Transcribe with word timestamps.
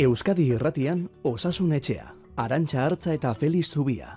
Euskadi 0.00 0.46
Irratian 0.54 1.10
Osasun 1.28 1.74
Etxea, 1.76 2.06
Arantxa 2.40 2.86
Hartza 2.86 3.12
eta 3.12 3.34
Feliz 3.36 3.66
Zubia. 3.68 4.14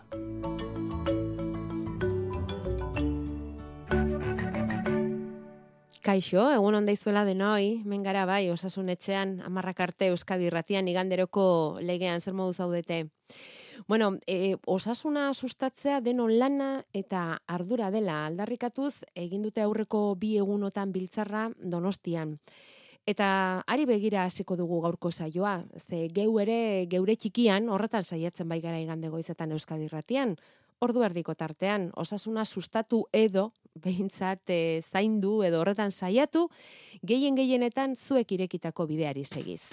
Kaixo, 5.99 6.46
egun 6.56 6.78
onda 6.79 6.96
izuela 6.96 7.26
denoi, 7.28 7.81
mengara 7.83 8.24
bai, 8.24 8.46
osasun 8.54 8.94
etxean, 8.96 9.42
amarrak 9.44 9.81
arte 9.83 10.08
Euskadi 10.13 10.47
Irratian 10.47 10.88
iganderoko 10.88 11.44
legean 11.81 12.24
zer 12.24 12.38
modu 12.38 12.54
zaudete. 12.54 13.02
Bueno, 13.88 14.13
e, 14.26 14.56
osasuna 14.65 15.34
sustatzea 15.34 16.00
denon 16.00 16.31
lana 16.40 16.86
eta 16.94 17.41
ardura 17.44 17.91
dela 17.91 18.22
aldarrikatuz, 18.30 19.02
egin 19.16 19.44
dute 19.44 19.68
aurreko 19.68 20.13
bi 20.16 20.38
egunotan 20.40 20.95
biltzarra 20.95 21.49
donostian. 21.59 22.38
Eta 23.03 23.63
ari 23.67 23.84
begira 23.84 24.23
hasiko 24.23 24.55
dugu 24.55 24.80
gaurko 24.85 25.12
saioa, 25.12 25.66
ze 25.75 26.07
geu 26.16 26.38
ere 26.39 26.85
geure 26.88 27.17
txikian 27.20 27.67
horretan 27.67 28.05
saiatzen 28.07 28.48
bai 28.48 28.62
gara 28.63 28.79
igande 28.79 29.09
goizetan 29.12 29.52
Euskadi 29.52 29.89
Irratian, 29.89 30.38
ordu 30.79 31.03
erdiko 31.03 31.35
tartean, 31.35 31.89
osasuna 31.99 32.45
sustatu 32.45 33.03
edo, 33.12 33.49
behintzat 33.76 34.49
e, 34.55 34.81
zaindu 34.81 35.41
edo 35.43 35.59
horretan 35.59 35.91
saiatu, 35.91 36.48
gehien 37.03 37.35
gehienetan 37.35 37.98
zuek 37.99 38.31
irekitako 38.38 38.88
bideari 38.88 39.26
segiz. 39.27 39.63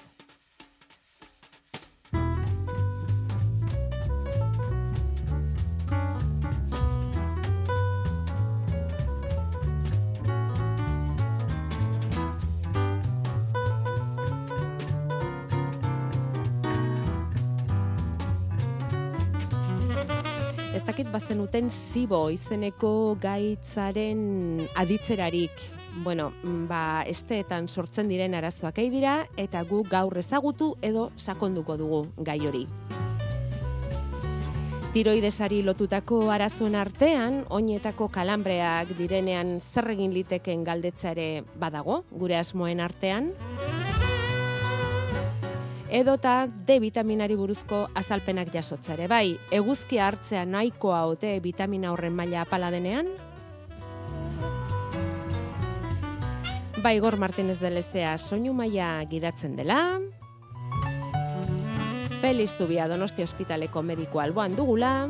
Ez 21.01 21.06
dakit 21.06 21.15
bazenuten 21.17 21.70
zibo 21.73 22.19
izeneko 22.29 23.17
gaitzaren 23.17 24.67
aditzerarik. 24.77 25.62
Bueno, 26.05 26.27
mm, 26.42 26.67
ba, 26.69 27.05
esteetan 27.09 27.69
sortzen 27.69 28.11
diren 28.12 28.34
arazoak 28.37 28.77
dira 28.92 29.25
eta 29.41 29.62
gu 29.65 29.81
gaur 29.89 30.19
ezagutu 30.19 30.75
edo 30.83 31.11
sakonduko 31.17 31.79
dugu 31.79 32.03
gai 32.19 32.39
hori. 32.47 32.67
Tiroidesari 34.92 35.62
lotutako 35.62 36.29
arazoen 36.29 36.75
artean, 36.75 37.47
oinetako 37.48 38.11
kalambreak 38.12 38.92
direnean 38.98 39.59
zer 39.59 39.95
egin 39.97 40.12
liteken 40.12 40.64
galdetzare 40.64 41.45
badago, 41.57 42.05
gure 42.12 42.37
asmoen 42.37 42.79
artean. 42.79 43.33
Edota 45.91 46.46
D 46.46 46.77
vitaminari 46.78 47.34
buruzko 47.34 47.88
azalpenak 47.98 48.52
jasotzare. 48.55 49.08
Bai, 49.10 49.34
eguzkia 49.50 50.05
hartzea 50.06 50.44
nahikoa 50.46 51.00
ote 51.10 51.33
vitamina 51.42 51.91
horren 51.91 52.14
maila 52.14 52.44
apala 52.44 52.69
denean? 52.70 53.08
Bai, 56.80 57.00
Gor 57.02 57.16
Martinez 57.18 57.58
de 57.58 57.72
Lezea 57.74 58.12
soinu 58.18 58.55
maila 58.55 59.02
gidatzen 59.11 59.56
dela. 59.58 59.98
Feliz 62.20 62.52
Zubia 62.55 62.86
Donosti 62.86 63.27
Hospitaleko 63.27 63.83
mediko 63.83 64.22
alboan 64.22 64.55
dugula. 64.55 65.08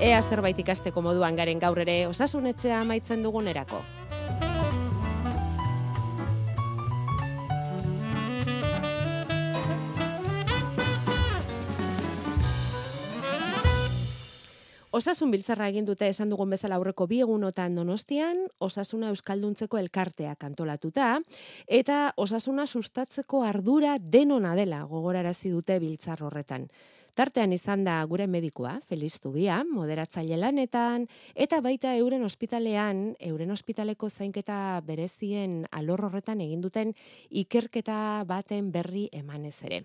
Ea 0.00 0.20
zerbait 0.28 0.60
ikasteko 0.60 1.00
moduan 1.00 1.40
garen 1.40 1.58
gaur 1.58 1.80
ere 1.80 2.04
osasunetxea 2.12 2.82
amaitzen 2.84 3.24
dugunerako. 3.24 3.80
Osasun 15.00 15.30
biltzarra 15.32 15.70
egin 15.70 15.86
dute 15.88 16.10
esan 16.12 16.28
dugun 16.28 16.50
bezala 16.52 16.76
aurreko 16.76 17.06
bi 17.08 17.22
egunotan 17.24 17.78
Donostian, 17.78 18.42
Osasuna 18.66 19.08
Euskalduntzeko 19.14 19.78
elkarteak 19.80 20.44
antolatuta 20.44 21.06
eta 21.78 22.00
Osasuna 22.20 22.66
sustatzeko 22.66 23.40
ardura 23.48 23.94
denona 24.16 24.52
dela 24.58 24.82
gogorarazi 24.90 25.54
dute 25.54 25.78
biltzar 25.80 26.20
horretan. 26.26 26.66
Tartean 27.16 27.54
izan 27.56 27.86
da 27.86 27.94
gure 28.10 28.26
medikua, 28.30 28.74
Feliz 28.88 29.14
Zubia, 29.22 29.62
moderatzaile 29.64 30.36
lanetan, 30.36 31.06
eta 31.34 31.62
baita 31.64 31.94
euren 31.96 32.22
ospitalean, 32.28 33.00
euren 33.30 33.50
ospitaleko 33.56 34.10
zainketa 34.10 34.58
berezien 34.84 35.62
alor 35.72 36.04
horretan 36.10 36.44
egin 36.44 36.60
duten 36.60 36.92
ikerketa 37.30 38.26
baten 38.28 38.68
berri 38.70 39.08
emanez 39.12 39.56
ere. 39.64 39.80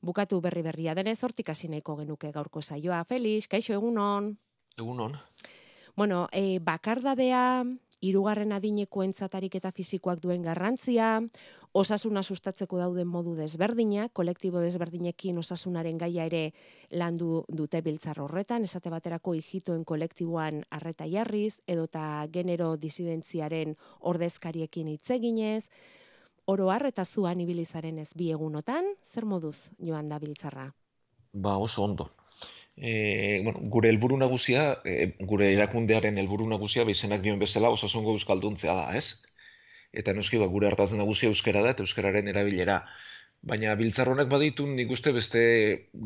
Bukatu 0.00 0.40
berri 0.40 0.64
berria 0.64 0.96
denez, 0.96 1.18
hortik 1.22 1.52
hasi 1.52 1.68
nahiko 1.68 1.98
genuke 2.00 2.32
gaurko 2.32 2.64
saioa. 2.64 3.04
Feliz, 3.04 3.44
kaixo 3.46 3.76
egunon? 3.76 4.32
Egunon. 4.76 5.16
Bueno, 5.96 6.26
e, 6.32 6.58
bakardadea, 6.58 7.64
hirugarren 8.04 8.52
adineko 8.52 9.04
entzatarik 9.04 9.54
eta 9.60 9.70
fizikoak 9.72 10.20
duen 10.20 10.42
garrantzia, 10.42 11.20
osasuna 11.74 12.22
sustatzeko 12.22 12.78
dauden 12.78 13.08
modu 13.10 13.34
desberdinak, 13.38 14.12
kolektibo 14.12 14.60
desberdinekin 14.62 15.38
osasunaren 15.42 15.98
gaia 15.98 16.26
ere 16.30 16.42
landu 16.90 17.44
dute 17.48 17.80
biltzar 17.82 18.20
horretan, 18.22 18.66
esate 18.66 18.92
baterako 18.92 19.34
hijitoen 19.38 19.84
kolektiboan 19.84 20.62
arreta 20.70 21.08
jarriz, 21.10 21.58
edota 21.66 22.26
genero 22.32 22.74
disidentziaren 22.76 23.74
ordezkariekin 24.00 24.92
hitzeginez, 24.94 25.64
oro 26.46 26.70
har 26.70 26.86
eta 26.86 27.04
zuan 27.04 27.40
ibilizaren 27.40 27.98
ez 27.98 28.12
bi 28.14 28.30
egunotan, 28.30 28.94
zer 29.02 29.24
moduz 29.24 29.70
joan 29.78 30.10
da 30.10 30.20
biltzarra? 30.22 30.72
Ba, 31.32 31.56
oso 31.58 31.82
ondo. 31.82 32.10
E, 32.76 33.40
bueno, 33.44 33.60
gure 33.70 33.88
helburu 33.88 34.16
nagusia, 34.18 34.80
e, 34.84 35.14
gure 35.30 35.52
erakundearen 35.54 36.18
helburu 36.18 36.48
nagusia, 36.50 36.84
izenak 36.90 37.22
dion 37.22 37.38
bezala, 37.38 37.70
osasungo 37.70 38.14
euskalduntzea 38.18 38.74
da, 38.74 38.86
ez? 38.98 39.22
Eta 40.02 40.14
noski 40.16 40.40
ba, 40.42 40.48
gure 40.54 40.66
hartaz 40.70 40.92
nagusia 40.98 41.30
euskara 41.30 41.62
da 41.62 41.74
eta 41.74 41.86
euskararen 41.86 42.28
erabilera. 42.32 42.80
Baina 43.52 43.74
biltzar 43.78 44.08
honek 44.10 44.28
baditu 44.32 44.66
nik 44.66 44.90
uste 44.90 45.12
beste 45.12 45.40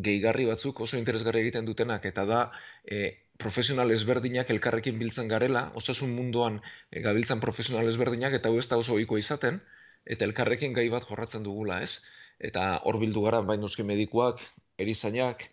gehigarri 0.08 0.44
batzuk 0.50 0.80
oso 0.84 0.98
interesgarri 1.00 1.40
egiten 1.46 1.68
dutenak 1.68 2.04
eta 2.10 2.24
da 2.28 2.40
e, 2.84 3.14
profesional 3.38 3.94
ezberdinak 3.94 4.50
elkarrekin 4.50 4.98
biltzen 4.98 5.28
garela, 5.32 5.68
osasun 5.80 6.10
munduan 6.14 6.60
e, 6.90 7.00
gabiltzan 7.00 7.40
profesional 7.40 7.88
ezberdinak 7.88 8.34
eta 8.40 8.50
hau 8.50 8.58
ez 8.58 8.66
da 8.68 8.80
oso 8.82 8.96
ohikoa 8.98 9.22
izaten 9.24 9.60
eta 10.04 10.26
elkarrekin 10.28 10.74
gai 10.74 10.88
bat 10.92 11.06
jorratzen 11.08 11.46
dugula, 11.46 11.80
ez? 11.86 12.02
Eta 12.50 12.64
hor 12.84 12.98
bildu 13.00 13.22
gara 13.24 13.40
bain 13.52 13.62
noski 13.64 13.86
medikuak, 13.86 14.42
erizainak, 14.84 15.46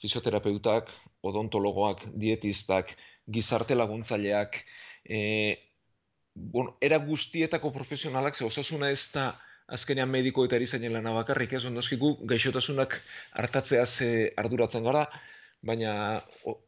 fisioterapeutak, 0.00 0.90
odontologoak, 1.22 2.06
dietistak, 2.16 2.94
gizarte 3.30 3.76
laguntzaileak, 3.76 4.62
e, 5.04 5.20
bueno, 6.34 6.76
era 6.80 6.98
guztietako 7.04 7.72
profesionalak, 7.72 8.36
ze 8.36 8.44
osasuna 8.44 8.90
ez 8.90 9.10
da 9.12 9.32
azkenean 9.70 10.10
mediko 10.10 10.44
eta 10.46 10.56
erizainen 10.56 10.92
lana 10.96 11.12
bakarrik, 11.14 11.52
ez? 11.52 11.64
Ondoskiku 11.68 12.14
gaixotasunak 12.32 12.96
hartatzeaz 13.38 14.02
arduratzen 14.40 14.86
gara, 14.88 15.04
baina 15.62 15.92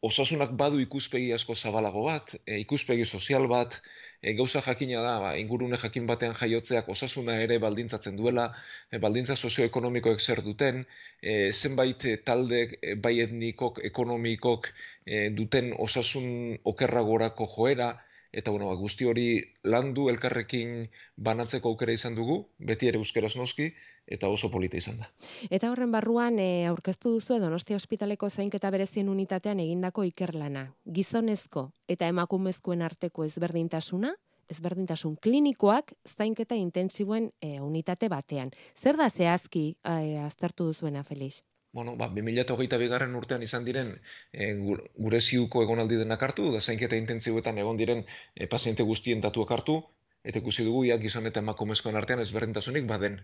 osasunak 0.05 0.53
badu 0.57 0.79
ikuspegi 0.83 1.33
asko 1.33 1.55
zabalago 1.55 2.05
bat, 2.05 2.35
e, 2.45 2.59
ikuspegi 2.61 3.05
sozial 3.05 3.47
bat, 3.51 3.79
e, 4.23 4.33
gauza 4.33 4.61
jakina 4.65 5.01
da, 5.03 5.13
ba, 5.19 5.31
ingurune 5.37 5.77
jakin 5.81 6.07
batean 6.07 6.33
jaiotzeak 6.39 6.87
osasuna 6.95 7.35
ere 7.43 7.59
baldintzatzen 7.59 8.15
duela, 8.19 8.47
e, 8.89 8.99
baldintza 9.05 9.35
sozioekonomikoek 9.35 10.23
zer 10.23 10.41
duten, 10.45 10.85
e, 11.21 11.51
zenbait 11.51 12.05
e, 12.05 12.15
talde 12.29 12.61
e, 12.79 12.95
bai 12.95 13.17
etnikok, 13.25 13.83
ekonomikok 13.91 14.71
e, 15.05 15.27
duten 15.41 15.73
osasun 15.87 16.57
okerragorako 16.73 17.49
joera, 17.57 17.91
eta 18.33 18.51
bueno, 18.51 18.67
ba, 18.67 18.75
guzti 18.75 19.05
hori 19.05 19.27
landu 19.63 20.09
elkarrekin 20.09 20.89
banatzeko 21.15 21.69
aukera 21.69 21.93
izan 21.93 22.17
dugu, 22.17 22.39
beti 22.57 22.89
ere 22.89 22.97
euskeraz 22.97 23.35
noski, 23.37 23.69
eta 24.07 24.27
oso 24.27 24.49
polita 24.51 24.77
izan 24.77 24.99
da. 24.99 25.07
Eta 25.53 25.69
horren 25.71 25.93
barruan 25.93 26.39
e, 26.41 26.65
aurkeztu 26.67 27.13
duzu 27.13 27.37
Donostia 27.39 27.77
Ospitaleko 27.79 28.29
zainketa 28.29 28.71
berezien 28.73 29.09
unitatean 29.09 29.61
egindako 29.63 30.03
ikerlana. 30.09 30.67
Gizonezko 30.83 31.69
eta 31.87 32.09
emakumezkoen 32.11 32.81
arteko 32.81 33.23
ezberdintasuna, 33.29 34.13
ezberdintasun 34.51 35.15
klinikoak 35.23 35.93
zainketa 36.09 36.57
intentsiboen 36.59 37.31
e, 37.39 37.59
unitate 37.61 38.09
batean. 38.09 38.51
Zer 38.75 38.99
da 38.99 39.09
zehazki 39.09 39.69
e, 39.85 40.19
aztertu 40.25 40.67
duzuena, 40.73 41.05
Felix? 41.07 41.41
Bueno, 41.73 41.95
ba, 41.97 42.07
2008 42.07 42.77
bigarren 42.79 43.15
urtean 43.17 43.43
izan 43.43 43.65
diren 43.65 43.95
e, 44.31 44.53
gure 44.95 45.19
ziuko 45.19 45.63
egonaldi 45.65 45.97
denak 45.97 46.21
hartu, 46.23 46.51
da 46.53 46.61
zainketa 46.61 46.95
intentsiboetan 47.01 47.57
egon 47.57 47.79
diren 47.81 48.03
e, 48.35 48.47
paziente 48.47 48.85
guztien 48.85 49.23
datuak 49.25 49.51
hartu, 49.51 49.79
eta 50.23 50.39
ikusi 50.39 50.63
dugu, 50.67 50.85
ja, 50.85 50.99
gizon 51.01 51.25
eta 51.27 51.41
emakumezkoen 51.41 51.97
artean 51.97 52.21
ezberdintasunik 52.21 52.85
baden. 52.87 53.17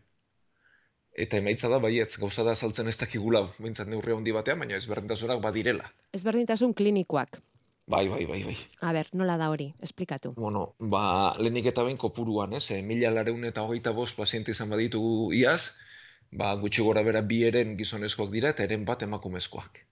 Eta 1.14 1.38
emaitza 1.38 1.70
da, 1.70 1.78
baietz, 1.84 2.18
gauza 2.18 2.44
da 2.48 2.56
saltzen 2.56 2.90
ez 2.90 2.98
dakigula, 2.98 3.44
bintzat 3.60 3.88
neurri 3.92 4.16
handi 4.16 4.34
batean, 4.34 4.60
baina 4.66 4.80
ezberdintasunak 4.82 5.44
badirela. 5.46 5.92
Ezberdintasun 6.18 6.74
klinikoak. 6.74 7.38
Bai, 7.90 8.08
bai, 8.10 8.24
bai, 8.30 8.40
bai. 8.48 8.56
A 8.86 8.94
ber, 8.94 9.12
nola 9.14 9.36
da 9.38 9.50
hori, 9.54 9.70
esplikatu. 9.86 10.34
Bueno, 10.38 10.74
ba, 10.80 11.04
lehenik 11.38 11.70
eta 11.70 11.86
behin 11.86 12.02
kopuruan, 12.02 12.58
ez, 12.58 12.66
e, 12.74 12.82
mila 12.86 13.14
lareun 13.14 13.46
eta 13.50 13.62
hogeita 13.66 13.94
bost 13.98 14.18
paziente 14.18 14.58
izan 14.58 14.74
baditugu 14.74 15.32
iaz, 15.38 15.76
ba, 16.32 16.54
gutxi 16.56 16.84
gora 16.86 17.04
bera 17.04 17.22
bi 17.22 17.44
eren 17.48 17.76
gizonezkoak 17.78 18.32
dira 18.32 18.54
eta 18.54 18.64
eren 18.64 18.86
bat 18.86 19.02
emakumezkoak. 19.06 19.84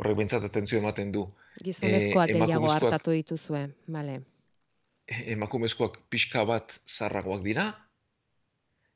Horrek 0.00 0.16
bintzat 0.16 0.44
atentzio 0.48 0.78
ematen 0.78 1.12
du. 1.12 1.26
Gizonezkoak 1.62 2.30
Eh, 2.30 2.38
gehiago 2.40 2.70
hartatu 2.72 3.12
dituzue, 3.12 3.66
bale. 3.86 4.22
emakumezkoak 5.06 5.98
pixka 6.08 6.44
bat 6.48 6.72
zarragoak 6.88 7.42
dira, 7.44 7.66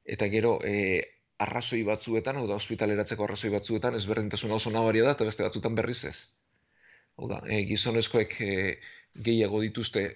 eta 0.05 0.29
gero 0.33 0.59
e, 0.65 1.03
arrazoi 1.39 1.83
batzuetan, 1.85 2.37
hau 2.37 2.47
da, 2.49 2.55
ospitaleratzeko 2.55 3.25
arrazoi 3.25 3.51
batzuetan, 3.51 3.95
ezberdintasuna 3.95 4.55
oso 4.55 4.71
nabaria 4.71 5.05
da, 5.05 5.17
eta 5.19 5.25
beste 5.25 5.43
batzuetan 5.43 5.75
berriz 5.75 6.05
ez. 6.05 6.17
Hau 7.17 7.29
da, 7.29 7.43
e, 7.45 7.65
gizonezkoek 7.69 8.41
e, 8.41 8.79
gehiago 9.29 9.61
dituzte 9.61 10.07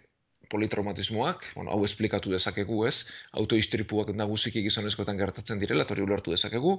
politraumatismoak, 0.50 1.44
bueno, 1.54 1.70
hau 1.74 1.84
esplikatu 1.86 2.32
dezakegu 2.34 2.84
ez, 2.88 3.06
autoistripuak 3.42 4.12
nagusiki 4.20 4.62
gizonezkoetan 4.66 5.20
gertatzen 5.20 5.62
direla, 5.62 5.86
hori 5.94 6.04
ulertu 6.06 6.34
dezakegu, 6.34 6.76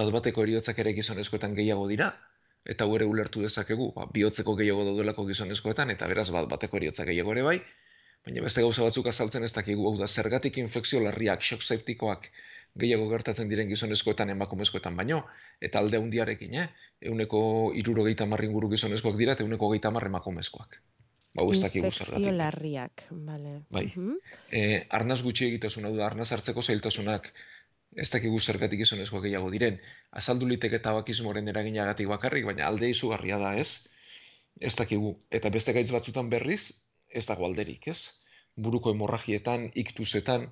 bat 0.00 0.12
bateko 0.16 0.44
heriotzak 0.46 0.78
ere 0.84 0.94
gizonezkoetan 0.98 1.56
gehiago 1.58 1.88
dira, 1.90 2.12
eta 2.74 2.86
ere 2.96 3.08
ulertu 3.10 3.42
dezakegu, 3.46 3.90
ba, 3.96 4.06
bihotzeko 4.14 4.54
gehiago 4.60 4.84
daudelako 4.90 5.26
gizonezkoetan, 5.32 5.90
eta 5.96 6.08
beraz 6.12 6.28
bat 6.36 6.48
bateko 6.54 6.80
heriotzak 6.80 7.10
gehiago 7.10 7.34
ere 7.36 7.46
bai, 7.48 7.56
baina 8.26 8.44
beste 8.46 8.62
gauza 8.66 8.86
batzuk 8.86 9.10
azaltzen 9.10 9.48
ez 9.48 9.52
dakigu, 9.56 9.88
hau 9.90 9.96
da, 9.98 10.06
zergatik 10.06 10.60
infekzio 10.62 11.02
larriak, 11.06 11.42
shock 11.42 11.66
septikoak 11.66 12.30
gehiago 12.78 13.08
gertatzen 13.10 13.50
diren 13.50 13.68
gizonezkoetan 13.72 14.30
emakumezkoetan 14.36 14.96
baino, 15.02 15.24
eta 15.68 15.82
alde 15.82 15.98
handiarekin, 15.98 16.54
eh? 16.62 16.68
Euneko 17.12 17.42
irurogeita 17.82 18.28
marrin 18.30 18.52
guru 18.54 18.70
gizonezkoak 18.76 19.18
dira, 19.18 19.34
eta 19.34 19.46
euneko 19.48 19.72
geita 19.74 19.90
emakumezkoak. 20.12 20.78
Ba, 21.34 21.44
ez 21.52 21.60
dakigu 21.62 21.90
zergatik. 21.94 22.32
larriak, 22.34 23.04
bale. 23.10 23.62
Bai. 23.70 23.84
Mhm. 23.86 24.16
Eh, 24.50 24.86
arnaz 24.90 25.22
gutxi 25.22 25.46
egitasun, 25.46 25.84
hau 25.86 25.94
da, 25.96 26.06
arnaz 26.06 26.30
hartzeko 26.32 26.62
zailtasunak, 26.62 27.30
ez 27.96 28.08
dakigu 28.10 28.40
zergatik 28.40 28.78
gizonezkoak 28.82 29.22
gehiago 29.28 29.50
diren. 29.50 29.78
Azaldu 30.10 30.46
liteke 30.50 30.78
tabakismoren 30.82 31.48
eraginagatik 31.48 32.08
bakarrik, 32.10 32.44
baina 32.46 32.66
alde 32.66 32.88
izugarria 32.90 33.38
da, 33.38 33.54
ez? 33.58 33.86
Ez 34.60 34.74
dakigu. 34.76 35.14
Eta 35.30 35.50
beste 35.50 35.72
gaitz 35.72 35.90
batzutan 35.94 36.28
berriz, 36.30 36.72
ez 37.08 37.26
dago 37.26 37.46
alderik, 37.46 37.86
ez? 37.88 38.10
Buruko 38.56 38.90
hemorragietan, 38.90 39.70
iktusetan, 39.74 40.50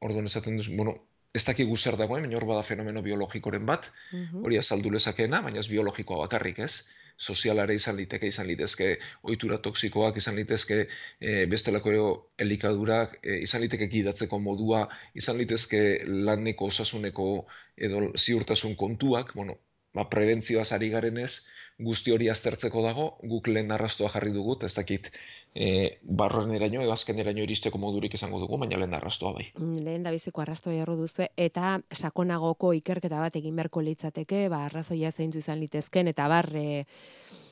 orduan 0.00 0.26
esaten 0.28 0.56
duz, 0.60 0.68
bueno, 0.68 0.98
ez 1.32 1.44
dakigu 1.44 1.76
zer 1.76 1.96
dagoen, 1.96 2.22
baina 2.28 2.36
hor 2.36 2.46
bada 2.48 2.62
fenomeno 2.62 3.02
biologikoren 3.02 3.64
bat, 3.66 3.88
Mhm. 4.12 4.44
hori 4.44 4.58
azaldu 4.58 4.90
lezakeena, 4.90 5.40
baina 5.42 5.60
ez 5.60 5.68
biologikoa 5.68 6.18
bakarrik, 6.26 6.58
ez? 6.58 6.84
Sozialare 7.16 7.74
izan 7.74 7.96
liteke, 7.96 8.28
izan 8.28 8.46
litezke 8.46 8.88
ohitura 9.22 9.58
toksikoak, 9.64 10.18
izan 10.20 10.36
litezke 10.36 10.82
e, 10.84 11.46
bestelako 11.48 11.92
elikadurak, 12.38 13.18
e, 13.22 13.38
izan 13.46 13.64
liteke 13.64 13.88
gidatzeko 13.92 14.38
modua, 14.38 14.86
izan 15.14 15.38
litezke 15.40 15.82
laneko 16.06 16.68
osasuneko 16.72 17.28
edo 17.76 18.10
ziurtasun 18.16 18.76
kontuak, 18.76 19.32
bueno, 19.34 19.56
ba, 19.96 20.04
prebentzioaz 20.12 20.70
ari 20.76 20.90
garenez, 20.92 21.32
guzti 21.78 22.12
hori 22.12 22.28
aztertzeko 22.32 22.82
dago, 22.82 23.06
guk 23.28 23.48
lehen 23.52 23.72
arrastoa 23.72 24.08
jarri 24.14 24.32
dugu, 24.32 24.56
ez 24.64 24.72
dakit 24.74 25.10
e, 25.54 25.98
barroeneraino 26.02 26.80
edo 26.82 26.92
azkeneraino 26.94 27.44
iristeko 27.44 27.78
modurik 27.78 28.14
izango 28.16 28.40
dugu, 28.40 28.56
baina 28.62 28.78
lehen 28.80 28.94
arrastoa 28.96 29.34
bai. 29.36 29.50
Lehen 29.60 30.06
da 30.06 30.12
biziko 30.14 30.40
arrastoa 30.40 30.72
jarro 30.76 30.96
duzue, 30.96 31.28
eta 31.36 31.76
sakonagoko 31.92 32.72
ikerketa 32.80 33.20
bat 33.20 33.36
egin 33.36 33.56
beharko 33.56 33.84
litzateke, 33.84 34.46
ba, 34.52 34.64
arrazoia 34.70 35.12
zeintzu 35.12 35.44
izan 35.44 35.60
litezken, 35.60 36.08
eta 36.14 36.28
bar, 36.32 36.48
e, 36.56 36.84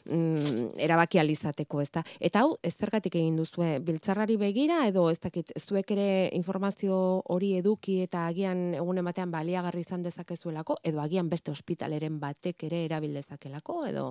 mm, 0.05 0.75
erabaki 0.87 1.19
alizateko, 1.19 1.81
ezta? 1.83 2.03
Eta 2.21 2.45
hau, 2.45 2.57
ez 2.63 2.75
zergatik 2.77 3.17
egin 3.21 3.37
duzue, 3.41 3.79
biltzarrari 3.85 4.37
begira, 4.41 4.83
edo 4.89 5.09
ez 5.11 5.19
dakit, 5.21 5.53
zuek 5.59 5.91
ere 5.97 6.07
informazio 6.37 6.97
hori 7.35 7.55
eduki 7.59 8.01
eta 8.05 8.27
agian 8.29 8.75
egunen 8.75 9.05
batean 9.05 9.33
baliagarri 9.35 9.85
izan 9.85 10.03
dezakezuelako, 10.03 10.79
edo 10.85 11.03
agian 11.03 11.29
beste 11.33 11.51
ospitaleren 11.51 12.21
batek 12.21 12.69
ere 12.71 12.85
erabil 12.91 13.15
dezakelako, 13.21 13.85
edo... 13.91 14.07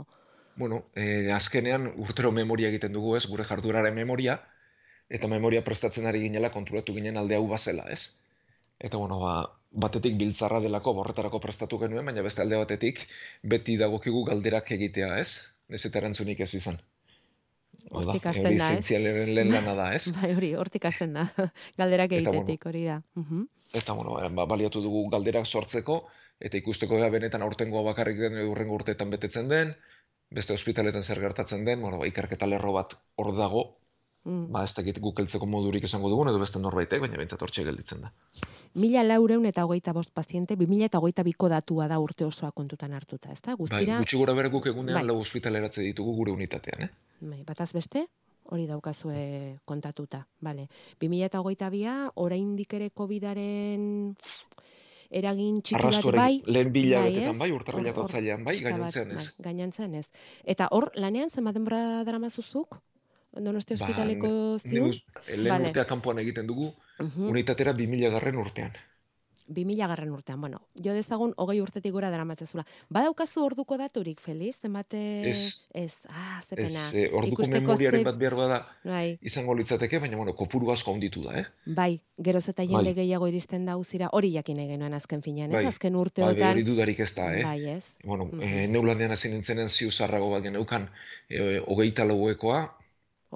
Bueno, 0.56 0.84
eh, 0.96 1.32
azkenean 1.34 1.88
urtero 1.98 2.32
memoria 2.32 2.70
egiten 2.70 2.94
dugu, 2.94 3.16
ez, 3.18 3.26
gure 3.26 3.46
jarduraren 3.50 3.96
memoria, 3.96 4.38
eta 5.10 5.28
memoria 5.28 5.64
prestatzen 5.66 6.06
ari 6.06 6.22
ginela 6.28 6.52
konturatu 6.54 6.94
ginen 6.94 7.18
alde 7.18 7.36
hau 7.40 7.48
bazela, 7.50 7.88
ez? 7.90 8.14
Eta, 8.80 8.98
bueno, 8.98 9.20
ba, 9.24 9.34
batetik 9.74 10.16
biltzarra 10.20 10.60
delako 10.62 10.94
borretarako 11.00 11.40
prestatu 11.42 11.80
genuen, 11.82 12.06
baina 12.06 12.22
beste 12.26 12.44
alde 12.44 12.60
batetik 12.62 13.02
beti 13.54 13.78
dagokigu 13.82 14.24
galderak 14.30 14.72
egitea, 14.76 15.18
ez? 15.24 15.53
Ez 15.70 15.86
eta 15.88 16.02
erantzunik 16.02 16.44
ez 16.44 16.54
izan. 16.60 16.80
Da, 17.84 18.00
Hortik 18.00 18.26
hasten 18.30 18.48
hori 18.48 18.60
da, 18.60 18.68
ez? 18.68 18.76
zientzialaren 18.78 19.32
lehen 19.36 19.52
lana 19.54 19.74
da, 19.78 19.88
ez? 19.98 20.06
Bai, 20.18 20.32
hori, 20.36 20.52
hortik 20.60 20.86
hasten 20.90 21.16
da, 21.18 21.26
galderak 21.82 22.16
egitetik, 22.20 22.68
hori 22.70 22.86
da. 22.88 23.00
Eta, 23.74 23.96
bueno, 23.98 24.18
ba, 24.38 24.46
baliatu 24.50 24.82
dugu 24.84 25.08
galderak 25.14 25.50
sortzeko, 25.50 26.04
eta 26.44 26.60
ikusteko 26.60 27.00
ea 27.00 27.10
benetan 27.14 27.46
aurtengoa 27.46 27.84
bakarrik 27.90 28.20
den 28.22 28.38
edo 28.40 28.52
hurrengo 28.52 28.78
urteetan 28.80 29.14
betetzen 29.14 29.50
den, 29.52 29.74
beste 30.34 30.54
ospitaletan 30.54 31.04
zer 31.04 31.22
gertatzen 31.22 31.66
den, 31.66 31.82
bueno, 31.82 32.00
ba, 32.02 32.10
ikerketa 32.10 32.50
lerro 32.50 32.74
bat 32.78 32.98
hor 33.22 33.34
dago, 33.38 33.66
Mm. 34.24 34.54
ba, 34.56 34.62
ez 34.64 34.72
dakit 34.72 35.02
guk 35.04 35.18
heltzeko 35.20 35.48
modurik 35.52 35.84
izango 35.84 36.08
dugun, 36.08 36.30
edo 36.32 36.40
beste 36.40 36.60
norbaitek, 36.64 37.02
baina 37.04 37.18
behintzat 37.20 37.42
hortxe 37.44 37.66
gelditzen 37.68 38.06
da. 38.06 38.12
Mila 38.80 39.04
laureun 39.04 39.44
eta 39.50 39.66
hogeita 39.68 39.92
bost 39.96 40.14
paziente, 40.16 40.56
bi 40.56 40.68
mila 40.72 40.88
eta 40.88 41.02
hogeita 41.02 41.26
biko 41.28 41.50
datua 41.52 41.90
da 41.92 41.98
urte 42.00 42.24
osoa 42.24 42.54
kontutan 42.56 42.96
hartuta, 42.96 43.34
ezta? 43.36 43.52
Bai, 43.52 43.60
Guztira, 43.66 43.98
gutxi 44.00 44.20
gora 44.22 44.36
bere 44.38 44.52
guk 44.54 44.70
egunean 44.72 45.02
Bai. 45.02 45.08
lau 45.10 45.18
ospitaleratze 45.20 45.84
ditugu 45.84 46.16
gure 46.22 46.32
unitatean, 46.32 46.86
eh? 46.88 47.18
bai, 47.20 47.42
bataz 47.44 47.74
beste, 47.76 48.06
hori 48.48 48.64
daukazue 48.70 49.60
kontatuta, 49.66 50.24
bale. 50.40 50.70
Bi 51.00 51.12
mila 51.12 51.28
eta 51.28 51.44
hogeita 51.44 51.70
bia, 51.74 51.98
oraindik 52.16 52.80
ere 52.80 52.90
COVID-aren 52.96 53.84
eragin 55.14 55.60
txiki 55.62 55.84
bat 55.84 56.10
bai, 56.16 56.42
lehen 56.48 56.72
bila 56.74 57.04
bai, 57.04 57.12
betetan 57.12 57.36
ez? 57.36 57.84
bai, 57.84 57.94
otsailean 58.06 58.48
bai, 58.48 58.56
gainontzean 58.64 59.12
ez. 59.12 59.28
Bai, 59.36 59.46
gainontzean 59.52 60.00
ez. 60.00 60.08
Eta 60.56 60.72
hor, 60.72 60.90
lanean 60.96 61.30
zenbat 61.30 61.60
denbora 61.60 62.04
daramazuzuk? 62.08 62.80
Donosti 63.36 63.76
Ba, 63.76 63.86
ospitaleko 63.86 64.28
ne- 64.28 64.60
ziur? 64.60 64.74
neuz- 64.88 65.04
lehen 65.28 65.50
Bale. 65.50 65.68
urtea 65.70 65.86
kanpoan 65.86 66.20
egiten 66.20 66.46
dugu, 66.48 66.74
Mhm. 67.00 67.30
unitatera 67.30 67.74
2000 67.74 68.10
garren 68.10 68.36
urtean. 68.38 68.72
2000 69.46 69.88
garren 69.88 70.10
urtean, 70.16 70.40
bueno, 70.40 70.62
jo 70.74 70.94
dezagun 70.96 71.34
hogei 71.36 71.60
urtetik 71.60 71.92
gora 71.92 72.10
daramatzezula. 72.10 72.64
Badaukazu 72.90 73.42
orduko 73.44 73.76
daturik, 73.78 74.22
Feliz? 74.22 74.56
Zenbate... 74.62 75.30
Ez. 75.30 75.68
Ez, 75.74 75.98
ah, 76.08 76.42
ze 76.48 76.56
pena. 76.56 76.70
Ez, 76.88 76.94
eh, 76.94 77.10
orduko 77.12 77.44
memoriaren 77.52 78.00
ze- 78.00 78.06
bat 78.06 78.18
behar 78.18 78.36
bada 78.36 78.66
Bai, 78.86 79.18
izango 79.22 79.54
litzateke, 79.54 80.00
baina, 80.00 80.16
bueno, 80.16 80.34
kopuru 80.34 80.72
asko 80.72 80.94
handitu 80.94 81.24
da, 81.26 81.40
eh? 81.42 81.46
bai, 81.66 82.00
geroz 82.18 82.48
eta 82.48 82.64
jende 82.64 82.94
Bai. 82.94 82.94
gehiago 82.94 83.28
iristen 83.28 83.66
da 83.66 83.76
uzira, 83.76 84.08
hori 84.14 84.32
jakin 84.32 84.58
genuen 84.58 84.94
azken 84.94 85.22
finean, 85.22 85.50
ez? 85.52 85.56
Bai, 85.58 85.66
Azken 85.66 85.94
Bai, 85.94 86.02
urteotan, 86.02 86.52
hori 86.52 86.64
dudarik 86.64 87.00
ez 87.00 87.14
da, 87.14 87.28
eh? 87.36 87.44
bai, 87.44 87.68
ez? 87.68 87.98
Bueno, 88.04 88.26
Mhm. 88.32 88.42
eh, 88.42 88.68
neulandean 88.70 89.12
hasi 89.12 89.28
nintzenen 89.28 89.68
ziu 89.70 89.92
zarrago 89.92 90.30
bat 90.32 90.42
geneukan, 90.44 90.90
eh, 91.30 91.60
hogeita 91.68 92.06
lauekoa, 92.06 92.78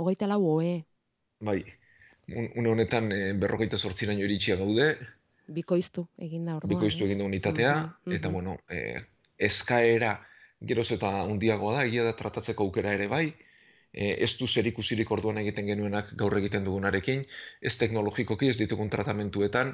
Hogeita 0.03 0.27
lau 0.31 0.41
oe, 0.53 0.73
bai, 1.39 1.63
un- 2.27 2.51
une 2.55 2.69
honetan 2.73 3.11
eh, 3.17 3.33
berrogeita 3.45 3.77
zortziraino 3.87 4.23
iritsia 4.29 4.55
gaude, 4.63 4.87
bikoiztu 5.57 6.03
egin 6.27 6.45
da 6.49 6.55
orduan, 6.61 6.79
bikoiztu 6.79 7.05
egin 7.05 7.21
du 7.21 7.25
unitatea, 7.29 7.71
Mhm, 8.05 8.15
eta 8.17 8.29
mhm. 8.29 8.33
bueno, 8.33 8.51
eh, 8.77 9.01
eskaera 9.49 10.11
geroz 10.71 10.87
eta 10.95 11.09
handiagoa 11.23 11.73
da, 11.77 11.83
egia 11.89 12.03
da 12.07 12.13
tratatzeko 12.21 12.65
aukera 12.67 12.93
ere 12.97 13.07
bai, 13.13 13.25
eh, 13.93 14.13
ez 14.27 14.31
du 14.41 14.47
zerikusirik 14.47 15.11
orduan 15.17 15.37
egiten 15.43 15.69
genuenak 15.71 16.13
gaur 16.23 16.37
egiten 16.41 16.65
dugunarekin, 16.67 17.23
ez 17.71 17.75
teknologikoki 17.83 18.49
ez 18.53 18.57
ditugun 18.61 18.89
tratamentuetan 18.95 19.73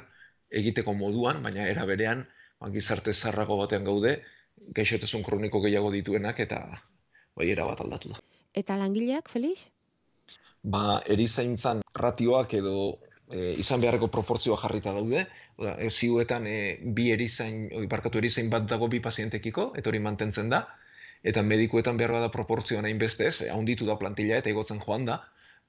egiteko 0.62 0.94
moduan, 1.02 1.42
baina 1.48 1.68
era 1.74 1.86
berean, 1.92 2.26
ba, 2.60 2.70
gizarte 2.78 3.12
zarrago 3.14 3.58
batean 3.62 3.84
gaude, 3.90 4.16
gaixotasun 4.80 5.24
kroniko 5.30 5.60
gehiago 5.66 5.90
dituenak 5.98 6.40
eta 6.48 6.60
bai 7.36 7.50
era 7.56 7.66
bat 7.72 7.80
aldatu 7.86 8.14
da. 8.14 8.22
Eta 8.60 8.76
langileak, 8.82 9.28
Felix? 9.34 9.66
Ba, 10.64 11.02
erizaintzan 11.12 11.82
ratioak 12.00 12.54
edo 12.56 12.76
e, 13.28 13.52
izan 13.60 13.82
beharreko 13.82 14.08
proportzioa 14.12 14.56
jarrita 14.62 14.94
daude. 14.96 15.26
Oda, 15.60 15.74
e, 15.76 15.90
ziuetan 15.90 16.46
e, 16.48 16.56
bi 16.96 17.10
erizain, 17.12 17.66
oi, 17.80 17.84
barkatu 17.90 18.20
erizain 18.22 18.48
bat 18.52 18.64
dago 18.70 18.88
bi 18.88 19.00
pazientekiko, 19.04 19.70
eta 19.76 19.92
hori 19.92 20.00
mantentzen 20.06 20.48
da. 20.54 20.64
Eta 21.24 21.44
medikuetan 21.44 22.00
behar 22.00 22.16
bada 22.16 22.30
proportzioan 22.32 22.88
hainbeste 22.88 23.28
ez, 23.28 23.36
e, 23.44 23.50
handitu 23.52 23.88
da 23.88 23.98
plantilla 24.00 24.40
eta 24.40 24.52
igotzen 24.52 24.80
joan 24.86 25.04
da. 25.10 25.20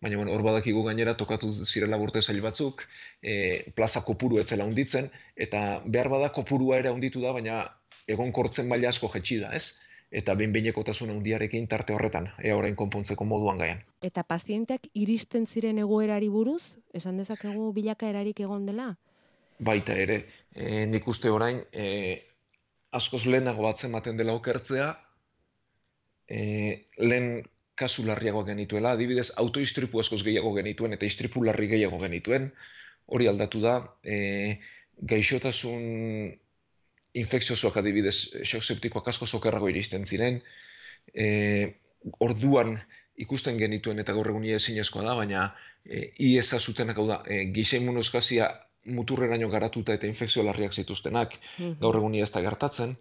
Baina, 0.04 0.18
bueno, 0.20 0.32
hor 0.36 0.44
badakigu 0.44 0.84
gainera 0.88 1.16
tokatu 1.20 1.52
zirela 1.52 2.00
urte 2.00 2.22
zail 2.22 2.42
batzuk, 2.44 2.84
e, 3.24 3.36
plaza 3.76 4.04
kopuru 4.08 4.40
etzela 4.42 4.68
handitzen, 4.68 5.08
eta 5.36 5.62
behar 5.86 6.12
bada 6.12 6.32
kopurua 6.36 6.80
ere 6.82 6.92
handitu 6.92 7.24
da, 7.24 7.32
baina 7.36 7.62
egonkortzen 8.16 8.68
maila 8.72 8.92
asko 8.92 9.12
jetxi 9.14 9.40
da, 9.44 9.52
ez? 9.56 9.74
Eta 10.16 10.32
behin-behinekotasun 10.40 11.10
handiarekin 11.12 11.66
tarte 11.68 11.92
horretan, 11.94 12.30
ea 12.40 12.56
orain 12.56 12.76
konpontzeko 12.80 13.26
moduan 13.28 13.58
gaian. 13.60 13.82
Eta 14.10 14.24
pazienteak 14.24 14.88
iristen 15.02 15.44
ziren 15.46 15.82
egoerari 15.84 16.30
buruz, 16.32 16.78
esan 16.96 17.18
dezakegu 17.20 17.72
bilakaerarik 17.76 18.40
egon 18.46 18.70
dela? 18.70 18.94
Baita 19.70 19.98
ere, 20.00 20.22
e, 20.54 20.86
nik 20.88 21.08
uste 21.12 21.32
orain, 21.32 21.60
e, 21.72 21.88
askoz 22.96 23.26
lehenago 23.26 23.68
batzen 23.68 23.92
ematen 23.92 24.22
dela 24.22 24.38
okertzea, 24.40 24.88
e, 26.32 26.40
lehen 27.04 27.30
kasu 27.76 28.08
larriagoak 28.08 28.48
genituela, 28.54 28.96
adibidez, 28.96 29.30
autoistripu 29.44 30.00
askoz 30.00 30.22
gehiago 30.24 30.54
genituen 30.56 30.96
eta 30.96 31.08
istripu 31.12 31.44
larri 31.44 31.68
gehiago 31.76 32.00
genituen, 32.00 32.54
hori 33.12 33.28
aldatu 33.28 33.60
da, 33.68 33.76
e, 34.04 34.16
gaixotasun 35.12 35.84
infekziosoak 37.22 37.78
adibidez, 37.82 38.16
shock 38.44 38.64
septikoak 38.64 39.08
asko 39.12 39.28
sokerrago 39.28 39.70
iristen 39.72 40.06
ziren, 40.06 40.42
e, 41.14 41.28
orduan 42.20 42.78
ikusten 43.24 43.58
genituen 43.58 44.02
eta 44.04 44.14
gaur 44.14 44.28
egunia 44.34 44.60
ezinezkoa 44.60 45.06
da, 45.06 45.16
baina 45.16 45.46
e, 45.86 46.10
IESA 46.28 46.60
zutenak 46.60 47.00
hau 47.00 47.08
da, 47.08 47.22
e, 47.28 47.46
giza 47.56 47.80
immunoskazia 47.80 48.50
muturreraino 48.86 49.50
garatuta 49.50 49.96
eta 49.96 50.08
infekzio 50.08 50.44
larriak 50.46 50.76
zituztenak, 50.76 51.40
gaur 51.82 51.98
egunia 51.98 52.28
ez 52.28 52.32
da 52.36 52.44
gertatzen. 52.46 52.94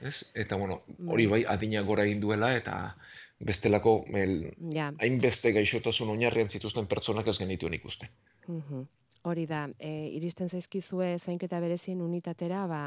Ez? 0.00 0.16
Eta, 0.34 0.56
bueno, 0.56 0.80
hori 1.06 1.28
bai, 1.30 1.44
adina 1.46 1.82
gora 1.86 2.06
egin 2.08 2.22
duela, 2.24 2.48
eta 2.56 2.96
bestelako, 3.38 4.04
el, 4.18 4.34
Ja. 4.74 4.92
hainbeste 4.98 5.52
gaixotasun 5.52 6.10
oinarrian 6.14 6.48
zituzten 6.48 6.86
pertsonak 6.86 7.28
ez 7.28 7.38
genituen 7.38 7.74
ikusten. 7.74 8.08
Mhm. 8.48 8.82
Hori 9.22 9.46
da, 9.46 9.68
e, 9.78 10.08
iristen 10.16 10.48
zaizkizue 10.50 11.16
zainketa 11.18 11.60
berezien 11.62 12.00
unitatera, 12.02 12.66
ba, 12.66 12.82